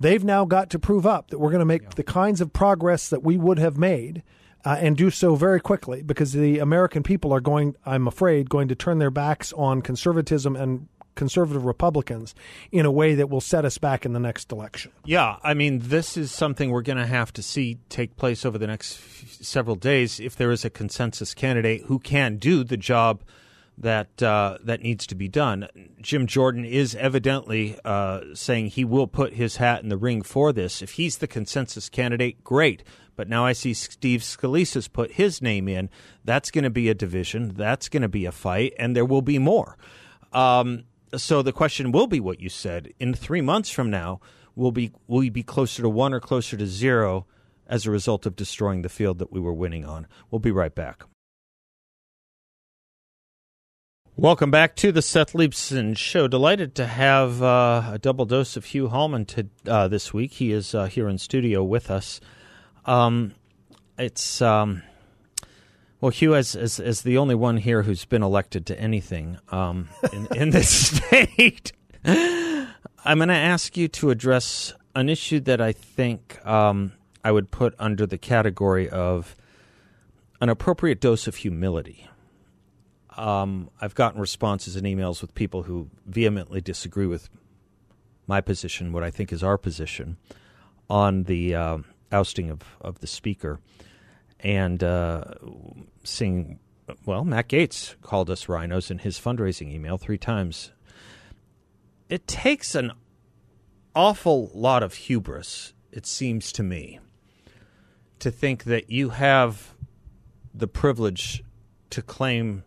They've 0.00 0.24
now 0.24 0.44
got 0.44 0.70
to 0.70 0.78
prove 0.78 1.06
up 1.06 1.30
that 1.30 1.38
we're 1.38 1.50
going 1.50 1.60
to 1.60 1.64
make 1.64 1.82
yeah. 1.82 1.90
the 1.96 2.02
kinds 2.02 2.40
of 2.40 2.52
progress 2.52 3.08
that 3.08 3.22
we 3.22 3.36
would 3.36 3.58
have 3.58 3.78
made 3.78 4.22
uh, 4.64 4.76
and 4.80 4.96
do 4.96 5.10
so 5.10 5.34
very 5.34 5.60
quickly 5.60 6.02
because 6.02 6.32
the 6.32 6.58
American 6.58 7.02
people 7.02 7.32
are 7.32 7.40
going, 7.40 7.76
I'm 7.84 8.08
afraid, 8.08 8.50
going 8.50 8.68
to 8.68 8.74
turn 8.74 8.98
their 8.98 9.10
backs 9.10 9.52
on 9.52 9.82
conservatism 9.82 10.56
and 10.56 10.88
conservative 11.14 11.64
Republicans 11.64 12.34
in 12.72 12.84
a 12.86 12.90
way 12.90 13.14
that 13.14 13.30
will 13.30 13.40
set 13.40 13.64
us 13.64 13.78
back 13.78 14.04
in 14.04 14.12
the 14.12 14.20
next 14.20 14.50
election. 14.50 14.92
Yeah, 15.04 15.36
I 15.42 15.54
mean, 15.54 15.80
this 15.80 16.16
is 16.16 16.32
something 16.32 16.70
we're 16.70 16.82
going 16.82 16.98
to 16.98 17.06
have 17.06 17.32
to 17.34 17.42
see 17.42 17.78
take 17.88 18.16
place 18.16 18.44
over 18.44 18.58
the 18.58 18.66
next 18.66 18.96
f- 18.96 19.38
several 19.40 19.76
days 19.76 20.18
if 20.18 20.36
there 20.36 20.50
is 20.50 20.64
a 20.64 20.70
consensus 20.70 21.34
candidate 21.34 21.82
who 21.86 21.98
can 21.98 22.36
do 22.36 22.64
the 22.64 22.76
job 22.76 23.22
that 23.76 24.22
uh, 24.22 24.58
that 24.62 24.82
needs 24.82 25.06
to 25.08 25.14
be 25.14 25.28
done. 25.28 25.68
Jim 26.00 26.26
Jordan 26.26 26.64
is 26.64 26.94
evidently 26.94 27.78
uh, 27.84 28.20
saying 28.34 28.68
he 28.68 28.84
will 28.84 29.06
put 29.06 29.34
his 29.34 29.56
hat 29.56 29.82
in 29.82 29.88
the 29.88 29.96
ring 29.96 30.22
for 30.22 30.52
this. 30.52 30.82
If 30.82 30.92
he's 30.92 31.18
the 31.18 31.26
consensus 31.26 31.88
candidate, 31.88 32.44
great. 32.44 32.82
But 33.16 33.28
now 33.28 33.46
I 33.46 33.52
see 33.52 33.74
Steve 33.74 34.22
Scalise's 34.22 34.88
put 34.88 35.12
his 35.12 35.40
name 35.40 35.68
in. 35.68 35.88
That's 36.24 36.50
going 36.50 36.64
to 36.64 36.70
be 36.70 36.88
a 36.88 36.94
division. 36.94 37.54
That's 37.54 37.88
going 37.88 38.02
to 38.02 38.08
be 38.08 38.26
a 38.26 38.32
fight, 38.32 38.74
and 38.78 38.96
there 38.96 39.04
will 39.04 39.22
be 39.22 39.38
more. 39.38 39.76
Um, 40.32 40.84
so 41.16 41.42
the 41.42 41.52
question 41.52 41.92
will 41.92 42.08
be 42.08 42.20
what 42.20 42.40
you 42.40 42.48
said. 42.48 42.92
In 42.98 43.14
three 43.14 43.40
months 43.40 43.70
from 43.70 43.90
now, 43.90 44.20
will 44.56 44.72
be 44.72 44.92
will 45.06 45.18
we 45.18 45.30
be 45.30 45.42
closer 45.42 45.82
to 45.82 45.88
one 45.88 46.12
or 46.12 46.20
closer 46.20 46.56
to 46.56 46.66
zero 46.66 47.26
as 47.66 47.86
a 47.86 47.90
result 47.90 48.26
of 48.26 48.36
destroying 48.36 48.82
the 48.82 48.88
field 48.88 49.18
that 49.18 49.32
we 49.32 49.40
were 49.40 49.54
winning 49.54 49.84
on? 49.84 50.06
We'll 50.30 50.40
be 50.40 50.50
right 50.50 50.74
back. 50.74 51.04
Welcome 54.16 54.52
back 54.52 54.76
to 54.76 54.92
the 54.92 55.02
Seth 55.02 55.32
Leibsohn 55.32 55.96
Show. 55.96 56.28
Delighted 56.28 56.76
to 56.76 56.86
have 56.86 57.42
uh, 57.42 57.90
a 57.94 57.98
double 57.98 58.26
dose 58.26 58.56
of 58.56 58.66
Hugh 58.66 58.86
Hallman 58.86 59.24
to, 59.26 59.48
uh, 59.66 59.88
this 59.88 60.14
week. 60.14 60.34
He 60.34 60.52
is 60.52 60.72
uh, 60.72 60.84
here 60.84 61.08
in 61.08 61.18
studio 61.18 61.64
with 61.64 61.90
us. 61.90 62.20
Um, 62.84 63.34
it's 63.98 64.40
um, 64.40 64.84
well, 66.00 66.12
Hugh, 66.12 66.36
as, 66.36 66.54
as 66.54 66.78
as 66.78 67.02
the 67.02 67.18
only 67.18 67.34
one 67.34 67.56
here 67.56 67.82
who's 67.82 68.04
been 68.04 68.22
elected 68.22 68.66
to 68.66 68.78
anything 68.78 69.36
um, 69.48 69.88
in, 70.12 70.28
in 70.36 70.50
this 70.50 70.68
state, 70.68 71.72
I'm 72.04 73.18
going 73.18 73.28
to 73.30 73.34
ask 73.34 73.76
you 73.76 73.88
to 73.88 74.10
address 74.10 74.74
an 74.94 75.08
issue 75.08 75.40
that 75.40 75.60
I 75.60 75.72
think 75.72 76.38
um, 76.46 76.92
I 77.24 77.32
would 77.32 77.50
put 77.50 77.74
under 77.80 78.06
the 78.06 78.18
category 78.18 78.88
of 78.88 79.34
an 80.40 80.50
appropriate 80.50 81.00
dose 81.00 81.26
of 81.26 81.34
humility. 81.34 82.08
Um, 83.16 83.70
I've 83.80 83.94
gotten 83.94 84.20
responses 84.20 84.76
and 84.76 84.86
emails 84.86 85.20
with 85.20 85.34
people 85.34 85.64
who 85.64 85.88
vehemently 86.06 86.60
disagree 86.60 87.06
with 87.06 87.28
my 88.26 88.40
position, 88.40 88.92
what 88.92 89.02
I 89.02 89.10
think 89.10 89.32
is 89.32 89.42
our 89.42 89.58
position, 89.58 90.16
on 90.88 91.24
the 91.24 91.54
uh, 91.54 91.78
ousting 92.10 92.50
of, 92.50 92.60
of 92.80 93.00
the 93.00 93.06
speaker. 93.06 93.60
And 94.40 94.82
uh, 94.82 95.24
seeing, 96.02 96.58
well, 97.06 97.24
Matt 97.24 97.48
Gaetz 97.48 97.94
called 98.02 98.30
us 98.30 98.46
RINOs 98.46 98.90
in 98.90 98.98
his 98.98 99.18
fundraising 99.18 99.72
email 99.72 99.96
three 99.96 100.18
times. 100.18 100.72
It 102.08 102.26
takes 102.26 102.74
an 102.74 102.92
awful 103.94 104.50
lot 104.54 104.82
of 104.82 104.94
hubris, 104.94 105.72
it 105.92 106.06
seems 106.06 106.52
to 106.52 106.62
me, 106.62 106.98
to 108.18 108.30
think 108.30 108.64
that 108.64 108.90
you 108.90 109.10
have 109.10 109.74
the 110.52 110.68
privilege 110.68 111.42
to 111.90 112.02
claim 112.02 112.64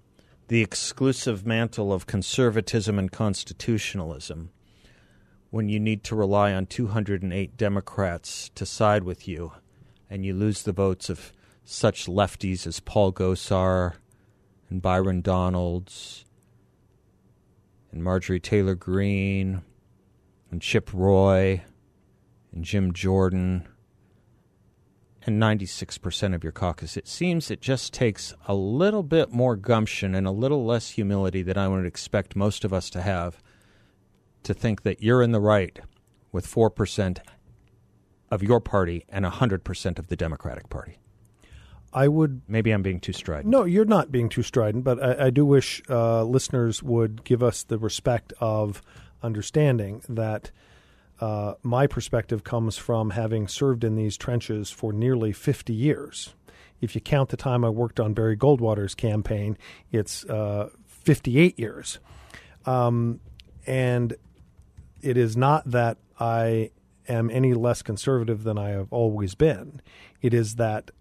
the 0.48 0.62
exclusive 0.62 1.46
mantle 1.46 1.92
of 1.92 2.06
conservatism 2.06 2.98
and 2.98 3.12
constitutionalism 3.12 4.50
when 5.50 5.70
you 5.70 5.80
need 5.80 6.04
to 6.04 6.16
rely 6.16 6.54
on 6.54 6.66
208 6.66 7.58
Democrats 7.58 8.50
to 8.56 8.66
side 8.66 9.04
with 9.04 9.28
you 9.28 9.52
and 10.10 10.26
you 10.26 10.34
lose 10.34 10.64
the 10.64 10.72
votes 10.72 11.10
of 11.10 11.34
such 11.64 12.06
lefties 12.06 12.66
as 12.66 12.80
Paul 12.80 13.12
Gosar 13.12 13.96
and 14.70 14.82
Byron 14.82 15.22
Donalds 15.22 16.26
and 17.92 18.04
Marjorie 18.04 18.40
Taylor 18.40 18.76
Greene 18.76 19.62
and 20.50 20.62
Chip 20.62 20.92
Roy 20.94 21.64
and 22.54 22.64
Jim 22.64 22.94
Jordan 22.94 23.68
and 25.28 25.42
96% 25.42 26.34
of 26.34 26.44
your 26.44 26.52
caucus. 26.52 26.98
It 26.98 27.08
seems 27.08 27.52
it 27.52 27.62
just 27.62 27.94
takes 27.94 28.34
a 28.48 28.56
little 28.56 29.04
bit 29.04 29.32
more 29.32 29.56
gumption 29.56 30.16
and 30.16 30.26
a 30.26 30.32
little 30.32 30.66
less 30.66 30.92
humility 30.92 31.44
than 31.44 31.58
I 31.58 31.68
would 31.68 31.86
expect 31.86 32.36
most 32.36 32.63
of 32.63 32.74
us 32.74 32.90
to 32.92 33.02
have 33.02 33.42
to 34.44 34.54
think 34.54 34.84
that 34.84 35.04
you're 35.04 35.22
in 35.22 35.34
the 35.34 35.42
right 35.42 35.80
with 36.32 36.48
4% 36.48 37.20
of 38.32 38.44
your 38.44 38.60
party 38.60 39.06
and 39.10 39.26
100% 39.26 40.00
of 40.00 40.08
the 40.08 40.16
Democratic 40.16 40.70
Party. 40.70 40.98
I 41.94 42.08
would. 42.08 42.42
Maybe 42.48 42.72
I'm 42.72 42.82
being 42.82 43.00
too 43.00 43.13
strident. 43.13 43.48
No, 43.48 43.63
you're 43.63 43.86
not 43.86 44.12
being 44.12 44.30
too 44.30 44.44
strident, 44.44 44.84
but 44.84 45.02
I, 45.02 45.28
I 45.28 45.30
do 45.30 45.46
wish 45.46 45.82
uh, 45.90 46.24
listeners 46.24 46.84
would 46.84 47.24
give 47.24 47.42
us 47.42 47.63
the 47.63 47.78
respect 47.78 48.34
of 48.40 48.82
understanding 49.24 50.04
that 50.10 50.52
uh, 51.20 51.56
my 51.64 51.88
perspective 51.88 52.44
comes 52.44 52.78
from 52.78 53.12
having 53.12 53.48
served 53.48 53.84
in 53.84 53.96
these 53.96 54.18
trenches 54.18 54.70
for 54.70 54.94
nearly 54.94 55.32
50 55.32 55.74
years. 55.74 56.36
If 56.80 56.94
you 56.94 57.02
count 57.02 57.30
the 57.30 57.38
time 57.38 57.66
I 57.66 57.70
worked 57.70 58.00
on 58.00 58.14
Barry 58.14 58.38
Goldwater's 58.38 58.94
campaign, 58.94 59.58
it's 59.92 60.26
uh, 60.26 60.70
58 60.86 61.58
years. 61.58 62.00
Um, 62.66 63.20
and 63.66 64.16
it 65.02 65.18
is 65.18 65.36
not 65.36 65.70
that 65.72 65.98
I 66.20 66.72
am 67.08 67.30
any 67.32 67.54
less 67.54 67.82
conservative 67.82 68.44
than 68.44 68.58
I 68.58 68.70
have 68.70 68.92
always 68.92 69.34
been. 69.34 69.82
It 70.22 70.34
is 70.34 70.56
that 70.56 70.92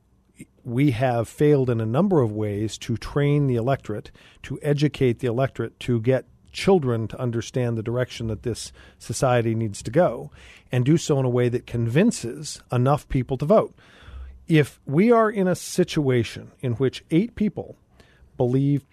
we 0.65 0.93
have 0.93 1.29
failed 1.29 1.71
in 1.71 1.81
a 1.81 1.87
number 1.87 2.23
of 2.23 2.33
ways 2.33 2.79
to 2.79 2.97
train 2.97 3.47
the 3.47 3.57
electorate, 3.57 4.11
to 4.43 4.59
educate 4.63 5.21
the 5.21 5.29
electorate, 5.29 5.79
to 5.81 6.01
get 6.01 6.25
children 6.57 7.07
to 7.07 7.21
understand 7.21 7.77
the 7.77 7.83
direction 7.83 8.29
that 8.29 8.43
this 8.43 8.73
society 8.99 9.55
needs 9.55 9.83
to 9.83 9.91
go 9.91 10.31
and 10.73 10.85
do 10.85 10.97
so 10.97 11.21
in 11.21 11.25
a 11.25 11.31
way 11.31 11.49
that 11.49 11.67
convinces 11.67 12.61
enough 12.73 13.09
people 13.09 13.37
to 13.37 13.45
vote. 13.45 13.75
If 14.49 14.81
we 14.87 15.13
are 15.13 15.31
in 15.31 15.47
a 15.47 15.55
situation 15.55 16.53
in 16.61 16.73
which 16.73 17.05
eight 17.11 17.35
people 17.35 17.77
believe 18.37 18.87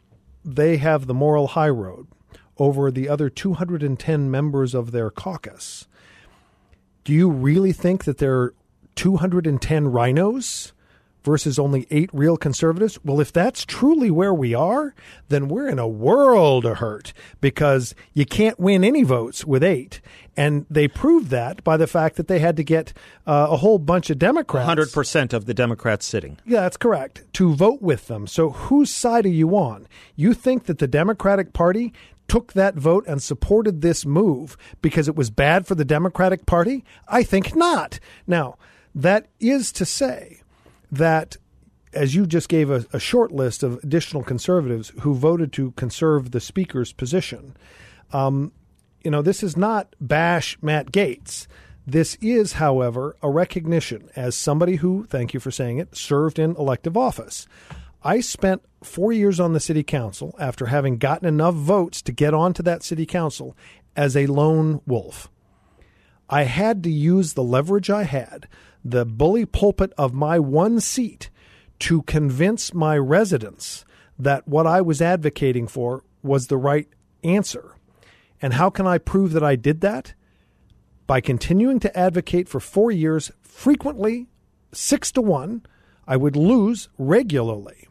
they 0.44 0.78
have 0.78 1.08
the 1.08 1.14
moral 1.14 1.48
high 1.48 1.70
road 1.70 2.08
over 2.58 2.92
the 2.92 3.08
other 3.08 3.30
210 3.30 4.30
members 4.30 4.76
of 4.76 4.92
their 4.92 5.10
caucus, 5.10 5.88
do 7.06 7.14
you 7.14 7.30
really 7.30 7.72
think 7.72 8.04
that 8.04 8.18
there 8.18 8.36
are 8.36 8.54
210 8.96 9.86
RINOs 9.86 10.74
versus 11.24 11.58
only 11.58 11.88
eight 11.90 12.10
real 12.14 12.38
conservatives? 12.38 13.00
Well, 13.04 13.20
if 13.20 13.32
that's 13.32 13.66
truly 13.66 14.12
where 14.12 14.34
we 14.34 14.54
are, 14.54 14.94
then 15.30 15.48
we're 15.48 15.68
in 15.68 15.80
a 15.80 15.88
world 15.88 16.66
of 16.66 16.78
hurt 16.78 17.14
because 17.42 17.96
you 18.14 18.26
can't 18.26 18.60
win 18.60 18.84
any 18.84 19.04
votes 19.04 19.46
with 19.46 19.64
eight. 19.64 20.02
And 20.36 20.66
they 20.70 20.88
proved 20.88 21.30
that 21.30 21.64
by 21.64 21.78
the 21.78 21.88
fact 21.88 22.16
that 22.16 22.28
they 22.28 22.40
had 22.40 22.58
to 22.58 22.64
get 22.64 22.94
uh, 23.28 23.48
a 23.52 23.58
whole 23.58 23.78
bunch 23.78 24.10
of 24.10 24.18
Democrats. 24.18 24.68
100% 24.68 25.34
of 25.34 25.46
the 25.46 25.54
Democrats 25.54 26.06
sitting. 26.06 26.38
Yeah, 26.46 26.62
that's 26.62 26.78
correct. 26.78 27.24
To 27.34 27.54
vote 27.54 27.82
with 27.82 28.08
them. 28.08 28.26
So 28.26 28.50
whose 28.50 28.92
side 28.92 29.26
are 29.26 29.30
you 29.30 29.56
on? 29.56 29.88
You 30.16 30.34
think 30.34 30.66
that 30.66 30.80
the 30.80 30.88
Democratic 30.88 31.54
Party 31.54 31.94
took 32.28 32.54
that 32.54 32.76
vote 32.76 33.06
and 33.08 33.22
supported 33.22 33.82
this 33.82 34.06
move 34.06 34.58
because 34.82 35.08
it 35.08 35.16
was 35.16 35.30
bad 35.30 35.68
for 35.68 35.76
the 35.76 35.86
Democratic 35.86 36.46
Party? 36.46 36.84
I 37.08 37.24
think 37.24 37.56
not. 37.56 38.00
Now, 38.26 38.58
that 38.96 39.28
is 39.40 39.72
to 39.74 39.86
say 39.86 40.42
that 40.94 41.38
as 41.94 42.16
you 42.16 42.26
just 42.26 42.50
gave 42.50 42.70
a, 42.70 42.86
a, 42.94 43.00
short 43.00 43.32
list 43.32 43.62
of 43.62 43.84
additional 43.84 44.24
conservatives 44.24 44.92
who 45.02 45.14
voted 45.14 45.54
to 45.54 45.72
conserve 45.72 46.32
the 46.32 46.40
speaker's 46.40 46.92
position, 46.92 47.56
um, 48.12 48.52
you 49.04 49.12
know, 49.12 49.22
this 49.22 49.44
is 49.44 49.56
not 49.58 49.96
bash 50.00 50.58
Matt 50.62 50.92
Gaetz. 50.92 51.48
This 51.86 52.16
is, 52.22 52.54
however, 52.54 53.16
a 53.22 53.30
recognition 53.30 54.10
as 54.16 54.36
somebody 54.36 54.78
who, 54.78 55.06
thank 55.06 55.34
you 55.34 55.40
for 55.40 55.52
saying 55.52 55.80
it, 55.80 55.96
served 55.96 56.40
in 56.40 56.56
elective 56.56 56.96
office. 56.96 57.46
I 58.04 58.22
spent 58.22 58.64
four 58.84 59.12
years 59.12 59.40
on 59.40 59.54
the 59.54 59.60
city 59.60 59.84
council 59.84 60.36
after 60.40 60.68
having 60.68 60.98
gotten 60.98 61.28
enough 61.28 61.56
votes 61.56 62.02
to 62.04 62.12
get 62.12 62.34
onto 62.34 62.64
that 62.64 62.84
city 62.84 63.06
council 63.06 63.56
as 63.96 64.16
a 64.16 64.28
lone 64.28 64.82
wolf. 64.88 65.30
I 66.30 66.44
had 66.44 66.84
to 66.84 66.90
use 66.90 67.34
the 67.34 67.44
leverage 67.44 67.90
I 67.90 68.04
had 68.04 68.48
the 68.84 69.06
bully 69.06 69.46
pulpit 69.46 69.94
of 69.98 70.14
my 70.14 70.40
one 70.40 70.80
seat 70.80 71.30
to 71.80 72.02
convince 72.04 72.74
my 72.74 72.98
residents 72.98 73.86
that 74.20 74.48
what 74.48 74.68
I 74.68 74.82
was 74.82 75.02
advocating 75.02 75.68
for 75.68 76.04
was 76.22 76.48
the 76.48 76.58
right 76.58 76.88
answer. 77.24 77.76
And 78.42 78.54
how 78.54 78.70
can 78.70 78.86
I 78.86 78.98
prove 78.98 79.32
that 79.34 79.44
I 79.44 79.56
did 79.56 79.82
that? 79.82 80.14
By 81.08 81.22
continuing 81.22 81.80
to 81.82 81.98
advocate 81.98 82.48
for 82.48 82.60
four 82.60 82.92
years, 82.92 83.32
frequently 83.42 84.28
six 84.72 85.12
to 85.14 85.22
one. 85.22 85.66
I 86.06 86.18
would 86.18 86.36
lose 86.36 86.90
regularly, 86.98 87.88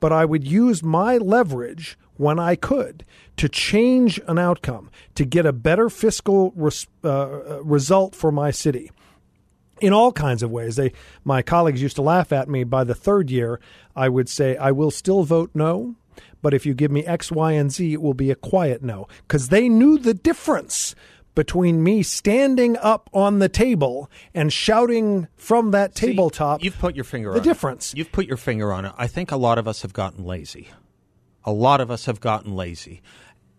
but 0.00 0.12
I 0.12 0.26
would 0.26 0.46
use 0.46 0.82
my 0.82 1.16
leverage 1.16 1.98
when 2.16 2.38
I 2.38 2.56
could 2.56 3.04
to 3.38 3.48
change 3.48 4.20
an 4.26 4.38
outcome, 4.38 4.90
to 5.14 5.24
get 5.24 5.46
a 5.46 5.52
better 5.52 5.88
fiscal 5.88 6.52
res- 6.54 6.86
uh, 7.02 7.62
result 7.62 8.14
for 8.14 8.30
my 8.30 8.50
city 8.50 8.90
in 9.80 9.92
all 9.92 10.12
kinds 10.12 10.42
of 10.42 10.50
ways. 10.50 10.76
They, 10.76 10.92
my 11.24 11.42
colleagues 11.42 11.82
used 11.82 11.96
to 11.96 12.02
laugh 12.02 12.32
at 12.32 12.48
me. 12.48 12.64
By 12.64 12.84
the 12.84 12.94
third 12.94 13.30
year, 13.30 13.60
I 13.96 14.08
would 14.08 14.28
say, 14.28 14.56
I 14.56 14.70
will 14.70 14.90
still 14.90 15.24
vote 15.24 15.50
no, 15.54 15.96
but 16.42 16.54
if 16.54 16.66
you 16.66 16.74
give 16.74 16.90
me 16.90 17.04
X, 17.04 17.32
Y, 17.32 17.52
and 17.52 17.72
Z, 17.72 17.92
it 17.92 18.02
will 18.02 18.14
be 18.14 18.30
a 18.30 18.36
quiet 18.36 18.82
no. 18.82 19.08
Because 19.26 19.48
they 19.48 19.68
knew 19.68 19.98
the 19.98 20.14
difference 20.14 20.94
between 21.34 21.82
me 21.82 22.02
standing 22.02 22.76
up 22.76 23.10
on 23.12 23.40
the 23.40 23.48
table 23.48 24.08
and 24.34 24.52
shouting 24.52 25.26
from 25.36 25.72
that 25.72 25.98
See, 25.98 26.08
tabletop. 26.08 26.62
You've 26.62 26.78
put 26.78 26.94
your 26.94 27.04
finger 27.04 27.30
the 27.30 27.38
on 27.38 27.42
the 27.42 27.48
difference. 27.48 27.92
It. 27.92 27.98
You've 27.98 28.12
put 28.12 28.26
your 28.26 28.36
finger 28.36 28.72
on 28.72 28.84
it. 28.84 28.92
I 28.96 29.08
think 29.08 29.32
a 29.32 29.36
lot 29.36 29.58
of 29.58 29.66
us 29.66 29.82
have 29.82 29.92
gotten 29.92 30.24
lazy. 30.24 30.68
a 31.44 31.52
lot 31.52 31.80
of 31.80 31.90
us 31.90 32.06
have 32.06 32.20
gotten 32.20 32.54
lazy 32.54 33.02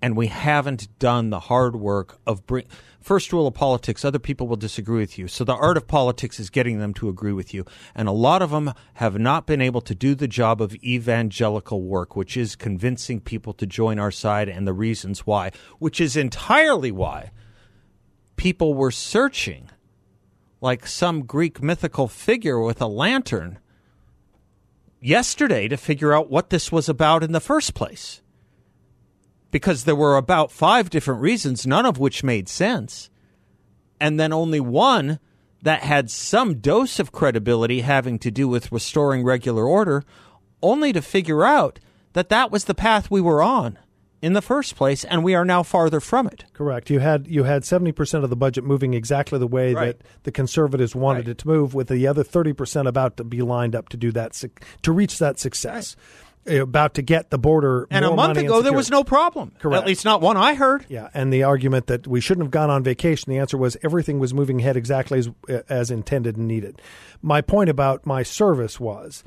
and 0.01 0.15
we 0.15 0.28
haven't 0.28 0.99
done 0.99 1.30
the 1.30 1.39
hard 1.39 1.75
work 1.75 2.19
of 2.28 2.45
bring 2.45 2.65
first 3.06 3.32
rule 3.32 3.46
of 3.46 3.54
politics 3.54 4.04
other 4.04 4.18
people 4.18 4.48
will 4.48 4.56
disagree 4.56 5.00
with 5.00 5.20
you. 5.20 5.28
So 5.28 5.44
the 5.44 5.54
art 5.54 5.78
of 5.78 5.88
politics 5.88 6.39
is 6.39 6.50
getting 6.50 6.80
them 6.80 6.91
to 6.96 7.08
agree 7.08 7.34
with 7.34 7.54
you. 7.54 7.63
And 7.94 8.08
a 8.08 8.12
lot 8.12 8.41
of 8.41 8.50
them 8.50 8.74
have 8.96 9.20
not 9.20 9.46
been 9.46 9.62
able 9.62 9.82
to 9.82 9.94
do 9.94 10.15
the 10.15 10.28
job 10.28 10.60
of 10.60 10.74
evangelical 10.84 11.84
work 11.84 12.15
which 12.15 12.36
is 12.36 12.56
convincing 12.56 13.22
people 13.22 13.54
to 13.54 13.68
join 13.68 14.00
our 14.00 14.10
side 14.10 14.50
and 14.50 14.68
the 14.68 14.74
reasons 14.74 15.20
why 15.20 15.52
which 15.78 16.02
is 16.02 16.18
entirely 16.18 16.91
why 16.91 17.30
people 18.38 18.74
were 18.74 18.91
searching 18.91 19.70
like 20.60 20.88
some 20.88 21.26
greek 21.26 21.62
mythical 21.62 22.08
figure 22.08 22.60
with 22.60 22.82
a 22.82 22.88
lantern 22.88 23.60
yesterday 25.00 25.68
to 25.68 25.78
figure 25.78 26.12
out 26.12 26.32
what 26.32 26.50
this 26.50 26.72
was 26.72 26.89
about 26.89 27.24
in 27.24 27.34
the 27.34 27.39
first 27.39 27.76
place 27.76 28.22
because 29.51 29.84
there 29.84 29.95
were 29.95 30.17
about 30.17 30.51
five 30.51 30.89
different 30.89 31.21
reasons, 31.21 31.65
none 31.65 31.86
of 31.86 31.97
which 31.97 32.23
made 32.23 32.49
sense. 32.49 33.10
And 33.99 34.19
then 34.19 34.34
only 34.34 34.60
one 34.60 35.19
that 35.62 35.81
had 35.81 36.12
some 36.12 36.55
dose 36.55 36.99
of 36.99 37.12
credibility 37.12 37.81
having 37.81 38.19
to 38.19 38.31
do 38.31 38.47
with 38.47 38.71
restoring 38.71 39.23
regular 39.23 39.65
order, 39.65 40.03
only 40.62 40.93
to 40.93 41.01
figure 41.01 41.43
out 41.43 41.79
that 42.13 42.29
that 42.29 42.51
was 42.51 42.65
the 42.65 42.75
path 42.75 43.10
we 43.10 43.21
were 43.21 43.41
on 43.41 43.79
in 44.21 44.34
the 44.34 44.41
first 44.41 44.75
place, 44.75 45.03
and 45.03 45.23
we 45.23 45.36
are 45.36 45.45
now 45.45 45.62
farther 45.63 45.99
from 45.99 46.27
it. 46.27 46.45
Correct. 46.53 46.89
You 46.89 46.99
had 46.99 47.27
you 47.27 47.43
had 47.43 47.63
seventy 47.63 47.91
percent 47.91 48.23
of 48.23 48.29
the 48.29 48.36
budget 48.36 48.63
moving 48.63 48.93
exactly 48.93 49.38
the 49.38 49.47
way 49.47 49.73
right. 49.73 49.99
that 49.99 50.08
the 50.23 50.31
conservatives 50.31 50.95
wanted 50.95 51.27
right. 51.27 51.31
it 51.31 51.38
to 51.39 51.47
move, 51.47 51.73
with 51.73 51.89
the 51.89 52.08
other 52.08 52.23
thirty 52.23 52.53
percent 52.53 52.88
about 52.88 53.17
to 53.17 53.23
be 53.23 53.41
lined 53.41 53.75
up 53.75 53.89
to 53.89 53.97
do 53.97 54.12
that 54.13 54.41
to 54.81 54.91
reach 54.91 55.19
that 55.19 55.39
success. 55.39 55.95
Right 55.95 56.25
Uh, 56.49 56.62
about 56.62 56.95
to 56.95 57.01
get 57.01 57.29
the 57.29 57.38
border. 57.38 57.88
And 57.89 58.05
a 58.05 58.13
month 58.13 58.38
ago, 58.38 58.62
there 58.62 58.73
was 58.73 58.91
no 58.91 59.03
problem. 59.03 59.51
Correct. 59.60 59.81
At 59.81 59.88
least 59.88 60.05
not 60.05 60.21
one 60.21 60.38
I 60.38 60.53
heard. 60.53 60.86
Yeah, 60.89 61.10
and 61.13 61.31
the 61.34 61.43
argument 61.43 61.88
that 61.88 62.08
we 62.08 62.21
shouldn't 62.21 62.45
have 62.45 62.51
gone 62.51 62.69
on 62.69 62.84
vacation, 62.84 63.31
the 63.31 63.39
answer 63.39 63.58
was 63.58 63.77
everything 63.84 64.19
was 64.19 64.34
moving 64.34 64.60
ahead 64.60 64.77
exactly 64.77 65.19
as, 65.19 65.29
uh, 65.49 65.62
as 65.69 65.91
intended 65.91 66.38
and 66.38 66.47
needed. 66.47 66.81
My 67.21 67.41
point 67.41 67.69
about 67.69 68.05
my 68.05 68.23
service 68.23 68.79
was 68.79 69.23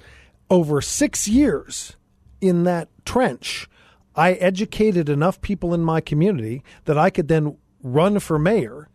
over 0.51 0.81
six 0.81 1.29
years 1.29 1.97
in 2.41 2.65
that 2.65 2.89
trench, 3.05 3.69
I 4.15 4.33
educated 4.33 5.09
enough 5.09 5.41
people 5.41 5.75
in 5.75 5.83
my 5.83 6.01
community 6.01 6.63
that 6.85 6.99
I 6.99 7.11
could 7.11 7.29
then 7.29 7.57
run 7.83 8.19
for 8.19 8.39
mayor 8.39 8.89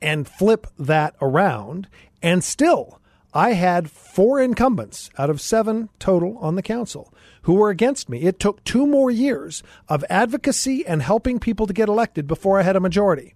and 0.00 0.28
flip 0.28 0.66
that 0.78 1.14
around 1.20 1.88
and 2.22 2.44
still 2.44 3.00
I 3.32 3.52
had 3.52 3.90
four 3.90 4.40
incumbents 4.40 5.10
out 5.16 5.30
of 5.30 5.40
seven 5.40 5.88
total 5.98 6.36
on 6.38 6.54
the 6.54 6.62
council 6.62 7.12
who 7.42 7.54
were 7.54 7.70
against 7.70 8.08
me. 8.08 8.22
It 8.22 8.38
took 8.38 8.62
two 8.64 8.86
more 8.86 9.10
years 9.10 9.62
of 9.88 10.04
advocacy 10.08 10.86
and 10.86 11.02
helping 11.02 11.38
people 11.38 11.66
to 11.66 11.72
get 11.72 11.88
elected 11.88 12.26
before 12.26 12.58
I 12.58 12.62
had 12.62 12.76
a 12.76 12.80
majority. 12.80 13.34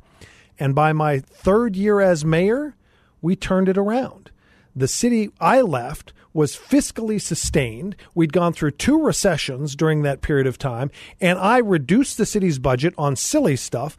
And 0.59 0.75
by 0.75 0.93
my 0.93 1.19
third 1.21 1.77
year 1.77 2.01
as 2.01 2.25
mayor, 2.25 2.77
we 3.21 3.37
turned 3.37 3.69
it 3.69 3.79
around. 3.79 4.31
The 4.75 4.89
city 4.89 5.31
I 5.41 5.61
left 5.61 6.13
was 6.33 6.57
fiscally 6.57 7.21
sustained. 7.21 7.97
We'd 8.15 8.33
gone 8.33 8.53
through 8.53 8.73
two 8.73 9.03
recessions 9.03 9.75
during 9.75 10.03
that 10.03 10.21
period 10.21 10.47
of 10.47 10.59
time, 10.59 10.91
and 11.21 11.39
I 11.39 11.59
reduced 11.59 12.19
the 12.19 12.27
city's 12.27 12.59
budget 12.59 12.95
on 12.99 13.17
silly 13.17 13.57
stuff, 13.57 13.97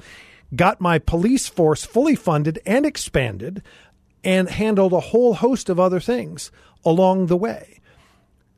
got 0.56 0.80
my 0.80 1.00
police 1.00 1.48
force 1.48 1.84
fully 1.84 2.16
funded 2.16 2.60
and 2.66 2.86
expanded, 2.86 3.64
and 4.24 4.50
handled 4.50 4.94
a 4.94 5.00
whole 5.00 5.34
host 5.36 5.68
of 5.68 5.80
other 5.80 6.00
things 6.00 6.52
along 6.86 7.26
the 7.26 7.38
way 7.38 7.77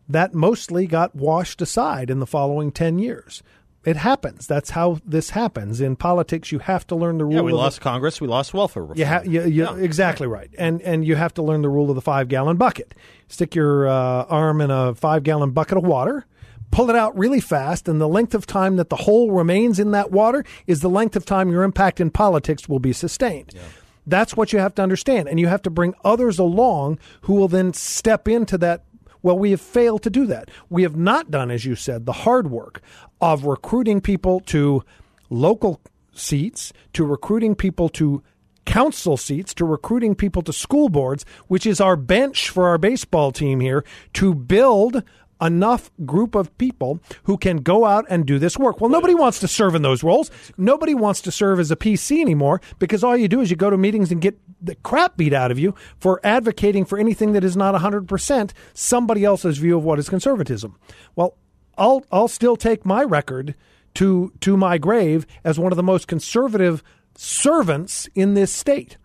that 0.10 0.34
mostly 0.34 0.88
got 0.88 1.16
washed 1.16 1.62
aside 1.62 2.10
in 2.10 2.20
the 2.20 2.26
following 2.26 2.72
10 2.72 3.00
years. 3.00 3.44
It 3.86 3.96
happens. 3.96 4.46
That's 4.46 4.72
how 4.72 5.00
this 5.06 5.30
happens. 5.30 5.80
In 5.80 5.96
politics, 5.96 6.52
you 6.52 6.60
have 6.60 6.86
to 6.88 6.96
learn 6.96 7.18
the 7.18 7.24
rule. 7.24 7.36
Yeah, 7.36 7.42
we 7.42 7.54
of 7.54 7.60
lost 7.60 7.78
the, 7.78 7.84
Congress. 7.84 8.20
We 8.20 8.28
lost 8.28 8.54
welfare 8.54 8.84
reform. 8.84 9.00
You 9.00 9.06
ha- 9.06 9.22
you, 9.24 9.44
you, 9.44 9.64
yeah. 9.64 9.76
Exactly 9.78 10.28
right. 10.28 10.50
And 10.58 10.82
and 10.82 11.08
you 11.08 11.16
have 11.16 11.34
to 11.36 11.42
learn 11.42 11.62
the 11.62 11.70
rule 11.70 11.90
of 11.90 11.96
the 11.96 12.02
five 12.02 12.28
gallon 12.28 12.58
bucket. 12.58 12.94
Stick 13.30 13.56
your 13.56 13.88
uh, 13.88 14.26
arm 14.26 14.60
in 14.60 14.70
a 14.70 14.94
five 14.96 15.24
gallon 15.24 15.52
bucket 15.52 15.78
of 15.78 15.86
water, 15.86 16.26
pull 16.72 16.90
it 16.90 16.98
out 16.98 17.18
really 17.18 17.40
fast, 17.40 17.88
and 17.88 18.02
the 18.02 18.08
length 18.08 18.36
of 18.36 18.46
time 18.46 18.76
that 18.76 18.90
the 18.90 18.98
hole 18.98 19.32
remains 19.32 19.80
in 19.80 19.92
that 19.92 20.12
water 20.12 20.44
is 20.68 20.82
the 20.82 20.90
length 20.90 21.16
of 21.16 21.26
time 21.26 21.50
your 21.50 21.64
impact 21.64 22.02
in 22.02 22.12
politics 22.12 22.68
will 22.68 22.80
be 22.80 22.92
sustained. 22.92 23.54
Yeah. 23.56 23.62
That's 24.06 24.36
what 24.36 24.52
you 24.52 24.60
have 24.60 24.76
to 24.76 24.82
understand. 24.82 25.30
And 25.30 25.40
you 25.40 25.48
have 25.48 25.62
to 25.62 25.70
bring 25.70 25.94
others 26.04 26.40
along 26.40 27.00
who 27.22 27.36
will 27.36 27.48
then 27.48 27.74
step 27.74 28.28
into 28.28 28.58
that 28.58 28.84
well, 29.22 29.38
we 29.38 29.52
have 29.52 29.62
failed 29.62 30.04
to 30.04 30.10
do 30.10 30.26
that. 30.28 30.50
We 30.70 30.84
have 30.84 30.96
not 30.96 31.32
done, 31.32 31.52
as 31.52 31.66
you 31.66 31.76
said, 31.76 32.06
the 32.06 32.14
hard 32.14 32.50
work 32.50 32.82
of 33.22 33.46
recruiting 33.46 34.02
people 34.02 34.40
to 34.42 34.84
local 35.30 35.82
seats, 36.14 36.74
to 36.94 37.06
recruiting 37.06 37.56
people 37.56 37.90
to 37.90 38.24
council 38.66 39.18
seats, 39.18 39.54
to 39.56 39.66
recruiting 39.66 40.16
people 40.16 40.42
to 40.44 40.54
school 40.54 40.90
boards, 40.90 41.26
which 41.48 41.66
is 41.66 41.82
our 41.82 41.96
bench 41.96 42.50
for 42.50 42.68
our 42.68 42.78
baseball 42.78 43.32
team 43.32 43.60
here, 43.60 43.84
to 44.14 44.34
build 44.36 45.04
enough 45.42 45.92
group 46.06 46.36
of 46.36 46.56
people 46.58 47.00
who 47.24 47.38
can 47.38 47.58
go 47.58 47.86
out 47.86 48.06
and 48.10 48.26
do 48.26 48.40
this 48.40 48.58
work. 48.58 48.82
Well, 48.82 48.90
nobody 48.90 49.16
wants 49.16 49.40
to 49.40 49.48
serve 49.48 49.76
in 49.76 49.82
those 49.82 50.04
roles. 50.04 50.30
Nobody 50.58 50.94
wants 50.94 51.22
to 51.22 51.32
serve 51.32 51.60
as 51.60 51.72
a 51.72 51.76
PC 51.76 52.20
anymore 52.20 52.62
because 52.78 53.04
all 53.04 53.16
you 53.16 53.28
do 53.28 53.42
is 53.42 53.50
you 53.50 53.56
go 53.56 53.70
to 53.70 53.78
meetings 53.78 54.12
and 54.12 54.22
get 54.22 54.38
the 54.62 54.76
crap 54.76 55.18
beat 55.18 55.34
out 55.34 55.52
of 55.52 55.60
you 55.60 55.74
for 55.98 56.20
advocating 56.24 56.86
for 56.86 56.98
anything 56.98 57.34
that 57.34 57.44
is 57.44 57.56
not 57.56 57.76
100% 57.76 58.52
somebody 58.74 59.24
else's 59.24 59.58
view 59.58 59.78
of 59.78 59.84
what 59.84 60.00
is 60.00 60.10
conservatism. 60.10 60.78
Well, 61.16 61.38
I'll 61.78 62.04
I'll 62.12 62.28
still 62.28 62.58
take 62.58 62.86
my 62.86 63.04
record 63.04 63.56
to 63.96 64.34
to 64.42 64.58
my 64.58 64.78
grave 64.78 65.26
as 65.44 65.58
one 65.58 65.72
of 65.72 65.78
the 65.78 65.84
most 65.84 66.08
conservative 66.08 66.84
servants 67.16 68.10
in 68.16 68.34
this 68.34 68.52
state. 68.52 68.98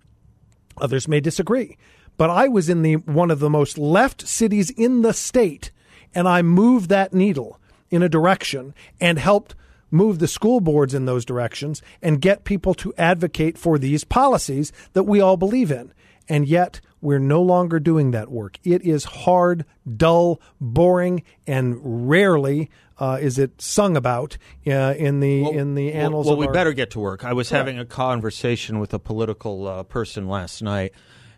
Others 0.79 1.07
may 1.07 1.21
disagree, 1.21 1.79
but 2.17 2.31
I 2.31 2.49
was 2.49 2.69
in 2.69 2.83
the 2.83 2.95
one 2.97 3.31
of 3.31 3.39
the 3.39 3.49
most 3.49 3.79
left 3.79 4.27
cities 4.27 4.71
in 4.71 5.03
the 5.03 5.13
state 5.13 5.71
and 6.15 6.29
I 6.29 6.43
moved 6.43 6.89
that 6.91 7.13
needle 7.13 7.59
in 7.91 8.03
a 8.03 8.09
direction 8.09 8.75
and 9.01 9.19
helped 9.19 9.55
move 9.91 10.19
the 10.19 10.29
school 10.29 10.61
boards 10.61 10.95
in 10.95 11.05
those 11.05 11.25
directions 11.25 11.81
and 12.03 12.21
get 12.21 12.45
people 12.45 12.75
to 12.75 12.93
advocate 12.99 13.57
for 13.57 13.79
these 13.79 14.05
policies 14.05 14.73
that 14.93 15.05
we 15.05 15.21
all 15.21 15.37
believe 15.37 15.71
in. 15.71 15.93
And 16.29 16.49
yet, 16.49 16.81
we're 17.01 17.19
no 17.19 17.43
longer 17.43 17.79
doing 17.79 18.13
that 18.13 18.31
work. 18.31 18.59
It 18.65 18.83
is 18.83 19.05
hard, 19.05 19.67
dull, 19.97 20.41
boring, 20.59 21.23
and 21.47 22.09
rarely 22.09 22.71
uh, 22.99 23.19
is 23.21 23.39
it 23.39 23.61
sung 23.61 23.97
about 23.97 24.39
uh, 24.67 24.95
in 24.97 25.21
the 25.21 25.43
well, 25.43 25.53
in 25.53 25.75
the 25.75 25.93
annals. 25.93 26.27
Well, 26.27 26.37
well 26.37 26.41
we 26.41 26.47
our... 26.47 26.53
better 26.53 26.73
get 26.73 26.93
to 26.93 27.01
work. 27.01 27.25
I 27.25 27.33
was 27.33 27.51
having 27.51 27.79
a 27.79 27.85
conversation 27.85 28.79
with 28.79 28.95
a 28.95 28.99
political 28.99 29.67
uh, 29.67 29.83
person 29.83 30.29
last 30.29 30.63
night, 30.63 30.93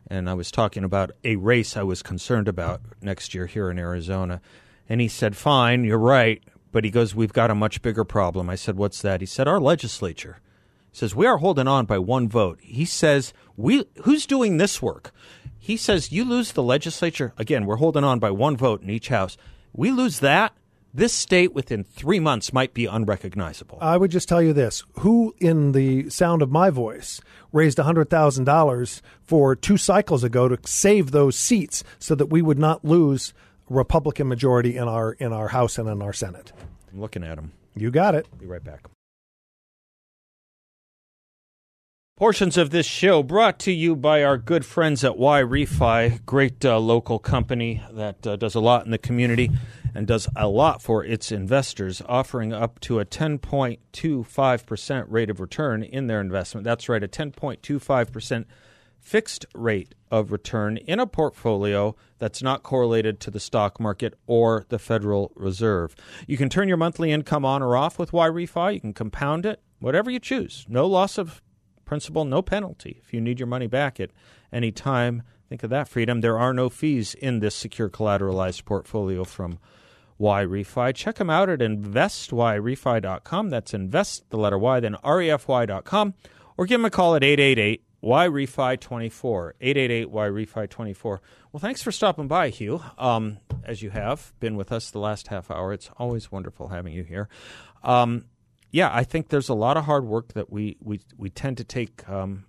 and 0.08 0.28
I 0.28 0.34
was 0.34 0.50
talking 0.50 0.84
about 0.84 1.12
a 1.24 1.36
race 1.36 1.76
I 1.76 1.82
was 1.82 2.02
concerned 2.02 2.46
about 2.46 2.82
next 3.00 3.34
year 3.34 3.46
here 3.46 3.70
in 3.70 3.78
Arizona. 3.78 4.40
And 4.88 5.00
he 5.00 5.08
said, 5.08 5.36
Fine, 5.36 5.84
you're 5.84 5.98
right. 5.98 6.42
But 6.72 6.84
he 6.84 6.90
goes, 6.90 7.14
We've 7.14 7.32
got 7.32 7.50
a 7.50 7.54
much 7.54 7.82
bigger 7.82 8.04
problem. 8.04 8.50
I 8.50 8.54
said, 8.54 8.76
What's 8.76 9.02
that? 9.02 9.20
He 9.20 9.26
said, 9.26 9.48
Our 9.48 9.60
legislature. 9.60 10.38
Says, 10.92 11.14
We 11.14 11.26
are 11.26 11.38
holding 11.38 11.68
on 11.68 11.86
by 11.86 11.98
one 11.98 12.28
vote. 12.28 12.58
He 12.62 12.84
says, 12.84 13.32
we, 13.56 13.84
Who's 14.02 14.26
doing 14.26 14.56
this 14.56 14.80
work? 14.80 15.12
He 15.58 15.76
says, 15.76 16.12
You 16.12 16.24
lose 16.24 16.52
the 16.52 16.62
legislature. 16.62 17.32
Again, 17.36 17.66
we're 17.66 17.76
holding 17.76 18.04
on 18.04 18.18
by 18.18 18.30
one 18.30 18.56
vote 18.56 18.82
in 18.82 18.90
each 18.90 19.08
house. 19.08 19.36
We 19.72 19.90
lose 19.90 20.20
that. 20.20 20.52
This 20.94 21.12
state 21.12 21.52
within 21.52 21.84
three 21.84 22.20
months 22.20 22.54
might 22.54 22.72
be 22.72 22.86
unrecognizable. 22.86 23.76
I 23.82 23.98
would 23.98 24.10
just 24.10 24.30
tell 24.30 24.40
you 24.40 24.54
this 24.54 24.82
who 25.00 25.34
in 25.38 25.72
the 25.72 26.08
sound 26.08 26.40
of 26.40 26.50
my 26.50 26.70
voice 26.70 27.20
raised 27.52 27.76
$100,000 27.76 29.02
for 29.22 29.54
two 29.54 29.76
cycles 29.76 30.24
ago 30.24 30.48
to 30.48 30.58
save 30.64 31.10
those 31.10 31.36
seats 31.36 31.84
so 31.98 32.14
that 32.14 32.30
we 32.30 32.40
would 32.40 32.58
not 32.58 32.82
lose 32.82 33.34
Republican 33.68 34.28
majority 34.28 34.76
in 34.76 34.88
our 34.88 35.12
in 35.12 35.32
our 35.32 35.48
House 35.48 35.78
and 35.78 35.88
in 35.88 36.02
our 36.02 36.12
Senate. 36.12 36.52
I'm 36.92 37.00
looking 37.00 37.24
at 37.24 37.36
them. 37.36 37.52
You 37.74 37.90
got 37.90 38.14
it. 38.14 38.26
Be 38.38 38.46
right 38.46 38.62
back. 38.62 38.86
Portions 42.16 42.56
of 42.56 42.70
this 42.70 42.86
show 42.86 43.22
brought 43.22 43.58
to 43.58 43.70
you 43.70 43.94
by 43.94 44.24
our 44.24 44.38
good 44.38 44.64
friends 44.64 45.04
at 45.04 45.18
YRefy, 45.18 46.24
great 46.24 46.64
uh, 46.64 46.78
local 46.78 47.18
company 47.18 47.82
that 47.92 48.26
uh, 48.26 48.36
does 48.36 48.54
a 48.54 48.60
lot 48.60 48.86
in 48.86 48.90
the 48.90 48.96
community 48.96 49.50
and 49.94 50.06
does 50.06 50.26
a 50.34 50.48
lot 50.48 50.80
for 50.80 51.04
its 51.04 51.30
investors, 51.30 52.00
offering 52.08 52.54
up 52.54 52.80
to 52.80 53.00
a 53.00 53.04
10.25% 53.04 55.04
rate 55.08 55.28
of 55.28 55.40
return 55.40 55.82
in 55.82 56.06
their 56.06 56.22
investment. 56.22 56.64
That's 56.64 56.88
right, 56.88 57.04
a 57.04 57.08
10.25% 57.08 58.46
fixed 59.06 59.46
rate 59.54 59.94
of 60.10 60.32
return 60.32 60.76
in 60.78 60.98
a 60.98 61.06
portfolio 61.06 61.94
that's 62.18 62.42
not 62.42 62.64
correlated 62.64 63.20
to 63.20 63.30
the 63.30 63.38
stock 63.38 63.78
market 63.78 64.12
or 64.26 64.64
the 64.68 64.80
Federal 64.80 65.30
Reserve. 65.36 65.94
You 66.26 66.36
can 66.36 66.48
turn 66.48 66.66
your 66.66 66.76
monthly 66.76 67.12
income 67.12 67.44
on 67.44 67.62
or 67.62 67.76
off 67.76 68.00
with 68.00 68.10
YRefy. 68.10 68.74
You 68.74 68.80
can 68.80 68.92
compound 68.92 69.46
it, 69.46 69.62
whatever 69.78 70.10
you 70.10 70.18
choose. 70.18 70.66
No 70.68 70.86
loss 70.86 71.18
of 71.18 71.40
principal, 71.84 72.24
no 72.24 72.42
penalty. 72.42 73.00
If 73.00 73.14
you 73.14 73.20
need 73.20 73.38
your 73.38 73.46
money 73.46 73.68
back 73.68 74.00
at 74.00 74.10
any 74.52 74.72
time, 74.72 75.22
think 75.48 75.62
of 75.62 75.70
that 75.70 75.86
freedom. 75.86 76.20
There 76.20 76.38
are 76.38 76.52
no 76.52 76.68
fees 76.68 77.14
in 77.14 77.38
this 77.38 77.54
secure 77.54 77.88
collateralized 77.88 78.64
portfolio 78.64 79.22
from 79.22 79.60
YRefy. 80.20 80.92
Check 80.96 81.14
them 81.14 81.30
out 81.30 81.48
at 81.48 81.60
investyrefy.com. 81.60 83.50
That's 83.50 83.72
invest, 83.72 84.28
the 84.30 84.36
letter 84.36 84.58
Y, 84.58 84.80
then 84.80 84.96
refy.com. 85.04 86.14
Or 86.58 86.66
give 86.66 86.80
them 86.80 86.86
a 86.86 86.90
call 86.90 87.14
at 87.14 87.22
888 87.22 87.85
YRefy 88.02 88.78
24. 88.78 89.54
888 89.60 90.12
YRefy 90.12 90.68
24. 90.68 91.20
Well, 91.52 91.60
thanks 91.60 91.82
for 91.82 91.92
stopping 91.92 92.28
by, 92.28 92.50
Hugh. 92.50 92.82
Um, 92.98 93.38
as 93.64 93.82
you 93.82 93.90
have 93.90 94.32
been 94.40 94.56
with 94.56 94.70
us 94.70 94.90
the 94.90 94.98
last 94.98 95.28
half 95.28 95.50
hour, 95.50 95.72
it's 95.72 95.90
always 95.96 96.30
wonderful 96.30 96.68
having 96.68 96.92
you 96.92 97.02
here. 97.02 97.28
Um, 97.82 98.26
yeah, 98.70 98.90
I 98.92 99.04
think 99.04 99.28
there's 99.28 99.48
a 99.48 99.54
lot 99.54 99.76
of 99.76 99.84
hard 99.84 100.04
work 100.04 100.34
that 100.34 100.50
we, 100.50 100.76
we, 100.80 101.00
we 101.16 101.30
tend 101.30 101.56
to 101.58 101.64
take, 101.64 102.08
um, 102.08 102.44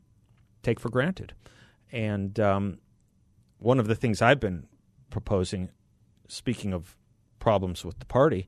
take 0.64 0.80
for 0.80 0.90
granted. 0.90 1.34
And 1.92 2.40
um, 2.40 2.80
one 3.60 3.80
of 3.80 3.88
the 3.88 3.96
things 3.96 4.22
I've 4.22 4.40
been 4.40 4.68
proposing, 5.10 5.70
speaking 6.28 6.74
of 6.74 6.98
problems 7.40 7.86
with 7.86 8.00
the 8.00 8.06
party, 8.06 8.48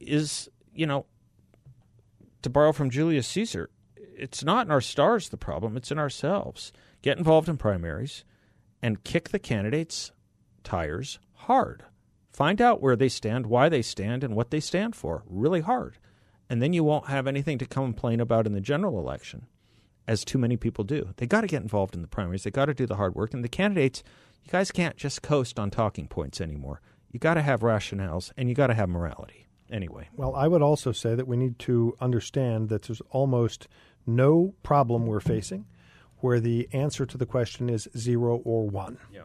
is, 0.00 0.48
you 0.74 0.86
know, 0.86 1.06
to 2.42 2.50
borrow 2.50 2.72
from 2.72 2.90
Julius 2.90 3.28
Caesar, 3.28 3.70
it's 4.22 4.44
not 4.44 4.66
in 4.66 4.72
our 4.72 4.80
stars 4.80 5.28
the 5.28 5.36
problem, 5.36 5.76
it's 5.76 5.90
in 5.90 5.98
ourselves. 5.98 6.72
Get 7.02 7.18
involved 7.18 7.48
in 7.48 7.56
primaries 7.56 8.24
and 8.80 9.02
kick 9.02 9.30
the 9.30 9.38
candidates' 9.38 10.12
tires 10.62 11.18
hard. 11.34 11.82
Find 12.30 12.60
out 12.60 12.80
where 12.80 12.96
they 12.96 13.08
stand, 13.08 13.46
why 13.46 13.68
they 13.68 13.82
stand, 13.82 14.24
and 14.24 14.34
what 14.34 14.50
they 14.50 14.60
stand 14.60 14.94
for 14.94 15.22
really 15.26 15.60
hard. 15.60 15.98
And 16.48 16.62
then 16.62 16.72
you 16.72 16.84
won't 16.84 17.08
have 17.08 17.26
anything 17.26 17.58
to 17.58 17.66
complain 17.66 18.20
about 18.20 18.46
in 18.46 18.52
the 18.52 18.60
general 18.60 18.98
election, 18.98 19.46
as 20.06 20.24
too 20.24 20.38
many 20.38 20.56
people 20.56 20.84
do. 20.84 21.10
They 21.16 21.26
got 21.26 21.42
to 21.42 21.46
get 21.46 21.62
involved 21.62 21.94
in 21.94 22.02
the 22.02 22.08
primaries, 22.08 22.44
they 22.44 22.50
got 22.50 22.66
to 22.66 22.74
do 22.74 22.86
the 22.86 22.96
hard 22.96 23.14
work. 23.14 23.34
And 23.34 23.44
the 23.44 23.48
candidates, 23.48 24.02
you 24.44 24.50
guys 24.50 24.70
can't 24.70 24.96
just 24.96 25.22
coast 25.22 25.58
on 25.58 25.70
talking 25.70 26.06
points 26.06 26.40
anymore. 26.40 26.80
You 27.10 27.18
got 27.18 27.34
to 27.34 27.42
have 27.42 27.60
rationales 27.60 28.32
and 28.36 28.48
you 28.48 28.54
got 28.54 28.68
to 28.68 28.74
have 28.74 28.88
morality. 28.88 29.46
Anyway. 29.70 30.08
Well, 30.14 30.34
I 30.34 30.48
would 30.48 30.60
also 30.60 30.92
say 30.92 31.14
that 31.14 31.26
we 31.26 31.36
need 31.36 31.58
to 31.60 31.96
understand 31.98 32.68
that 32.68 32.82
there's 32.82 33.00
almost 33.10 33.68
no 34.06 34.54
problem 34.62 35.06
we're 35.06 35.20
facing 35.20 35.66
where 36.22 36.40
the 36.40 36.68
answer 36.72 37.04
to 37.04 37.18
the 37.18 37.26
question 37.26 37.68
is 37.68 37.88
zero 37.96 38.40
or 38.44 38.66
one. 38.68 38.96
Yeah. 39.12 39.22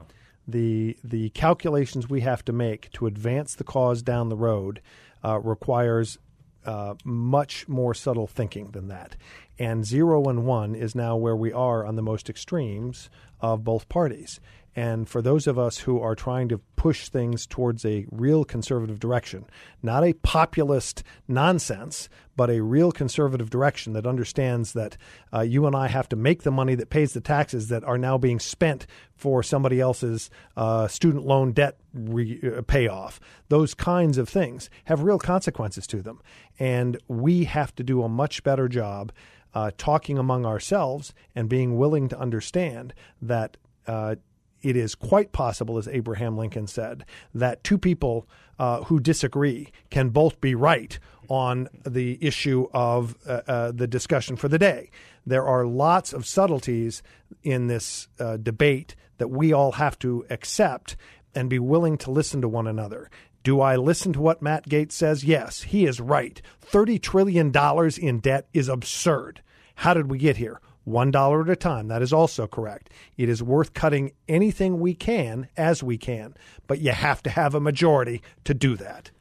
The 0.47 0.97
the 1.03 1.29
calculations 1.29 2.09
we 2.09 2.21
have 2.21 2.43
to 2.45 2.53
make 2.53 2.91
to 2.93 3.05
advance 3.05 3.55
the 3.55 3.63
cause 3.63 4.01
down 4.01 4.29
the 4.29 4.35
road 4.35 4.81
uh, 5.23 5.39
requires 5.39 6.17
uh, 6.65 6.95
much 7.03 7.67
more 7.67 7.93
subtle 7.93 8.27
thinking 8.27 8.71
than 8.71 8.87
that. 8.89 9.15
And 9.59 9.85
zero 9.85 10.23
and 10.25 10.45
one 10.45 10.75
is 10.75 10.95
now 10.95 11.15
where 11.15 11.35
we 11.35 11.53
are 11.53 11.85
on 11.85 11.95
the 11.95 12.01
most 12.01 12.29
extremes 12.29 13.09
of 13.39 13.63
both 13.63 13.89
parties. 13.89 14.39
And 14.75 15.09
for 15.09 15.23
those 15.23 15.47
of 15.47 15.57
us 15.57 15.79
who 15.79 15.99
are 15.99 16.13
trying 16.13 16.49
to 16.49 16.59
push 16.75 17.09
things 17.09 17.47
towards 17.47 17.83
a 17.83 18.05
real 18.11 18.45
conservative 18.45 18.99
direction, 18.99 19.45
not 19.81 20.03
a 20.03 20.13
populist 20.13 21.03
nonsense, 21.27 22.09
but 22.35 22.51
a 22.51 22.61
real 22.61 22.91
conservative 22.91 23.49
direction 23.49 23.93
that 23.93 24.05
understands 24.05 24.73
that 24.73 24.95
uh, 25.33 25.41
you 25.41 25.65
and 25.65 25.75
I 25.75 25.87
have 25.87 26.07
to 26.09 26.15
make 26.15 26.43
the 26.43 26.51
money 26.51 26.75
that 26.75 26.91
pays 26.91 27.13
the 27.13 27.21
taxes 27.21 27.69
that 27.69 27.83
are 27.83 27.97
now 27.97 28.19
being 28.19 28.39
spent 28.39 28.85
for 29.15 29.41
somebody 29.41 29.81
else's 29.81 30.29
uh, 30.55 30.87
student 30.87 31.25
loan 31.25 31.53
debt 31.53 31.77
re- 31.95 32.39
uh, 32.45 32.61
payoff. 32.61 33.19
Those 33.49 33.73
kinds 33.73 34.19
of 34.19 34.29
things 34.29 34.69
have 34.85 35.01
real 35.01 35.17
consequences 35.17 35.87
to 35.87 36.03
them. 36.03 36.21
And 36.59 37.01
we 37.07 37.45
have 37.45 37.73
to 37.77 37.83
do 37.83 38.03
a 38.03 38.09
much 38.09 38.43
better 38.43 38.69
job. 38.69 39.11
Uh, 39.53 39.71
talking 39.75 40.19
among 40.19 40.45
ourselves 40.45 41.15
and 41.33 41.49
being 41.49 41.77
willing 41.77 42.07
to 42.09 42.19
understand 42.19 42.93
that 43.27 43.57
uh, 43.85 44.15
it 44.61 44.75
is 44.75 44.95
quite 44.95 45.31
possible, 45.31 45.77
as 45.77 45.87
Abraham 45.87 46.37
Lincoln 46.37 46.67
said, 46.67 47.05
that 47.33 47.63
two 47.63 47.77
people 47.77 48.27
uh, 48.59 48.83
who 48.83 48.99
disagree 48.99 49.71
can 49.89 50.09
both 50.09 50.41
be 50.41 50.55
right 50.55 50.97
on 51.29 51.67
the 51.85 52.17
issue 52.21 52.67
of 52.73 53.15
uh, 53.27 53.41
uh, 53.47 53.71
the 53.71 53.87
discussion 53.87 54.35
for 54.35 54.47
the 54.47 54.57
day. 54.57 54.89
There 55.25 55.45
are 55.45 55.65
lots 55.65 56.13
of 56.13 56.25
subtleties 56.25 57.03
in 57.43 57.67
this 57.67 58.07
uh, 58.19 58.37
debate 58.37 58.95
that 59.17 59.27
we 59.27 59.51
all 59.53 59.73
have 59.73 59.99
to 59.99 60.25
accept 60.29 60.95
and 61.35 61.49
be 61.49 61.59
willing 61.59 61.97
to 61.99 62.11
listen 62.11 62.41
to 62.41 62.49
one 62.49 62.67
another. 62.67 63.09
Do 63.43 63.61
I 63.61 63.75
listen 63.75 64.13
to 64.13 64.21
what 64.21 64.41
Matt 64.41 64.67
Gaetz 64.67 64.93
says? 64.93 65.23
Yes, 65.23 65.63
he 65.63 65.85
is 65.85 66.01
right. 66.01 66.41
$30 66.69 67.01
trillion 67.01 67.53
in 68.01 68.19
debt 68.19 68.47
is 68.53 68.67
absurd. 68.67 69.41
How 69.75 69.93
did 69.93 70.09
we 70.09 70.17
get 70.17 70.37
here? 70.37 70.59
One 70.87 71.11
dollar 71.11 71.41
at 71.41 71.49
a 71.49 71.55
time. 71.55 71.89
That 71.89 72.01
is 72.01 72.13
also 72.13 72.47
correct. 72.47 72.89
It 73.17 73.27
is 73.27 73.43
worth 73.43 73.73
cutting 73.73 74.13
anything 74.29 74.79
we 74.79 74.93
can 74.93 75.49
as 75.57 75.83
we 75.83 75.97
can, 75.97 76.33
but 76.65 76.79
you 76.79 76.91
have 76.91 77.21
to 77.23 77.29
have 77.29 77.53
a 77.53 77.59
majority 77.59 78.21
to 78.45 78.53
do 78.53 78.77
that. 78.77 79.11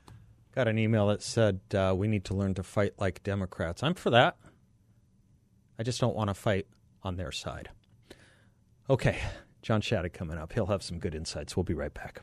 Got 0.54 0.68
an 0.68 0.78
email 0.78 1.08
that 1.08 1.22
said 1.22 1.60
uh, 1.74 1.92
we 1.96 2.06
need 2.06 2.24
to 2.26 2.34
learn 2.34 2.54
to 2.54 2.62
fight 2.62 2.92
like 2.98 3.22
Democrats. 3.24 3.82
I'm 3.82 3.94
for 3.94 4.10
that. 4.10 4.36
I 5.78 5.82
just 5.82 6.00
don't 6.00 6.14
want 6.14 6.30
to 6.30 6.34
fight 6.34 6.66
on 7.02 7.16
their 7.16 7.32
side. 7.32 7.68
Okay, 8.88 9.18
John 9.60 9.82
Shadegg 9.82 10.12
coming 10.12 10.38
up. 10.38 10.52
He'll 10.52 10.66
have 10.66 10.82
some 10.82 10.98
good 11.00 11.14
insights. 11.14 11.56
We'll 11.56 11.64
be 11.64 11.74
right 11.74 11.92
back. 11.92 12.22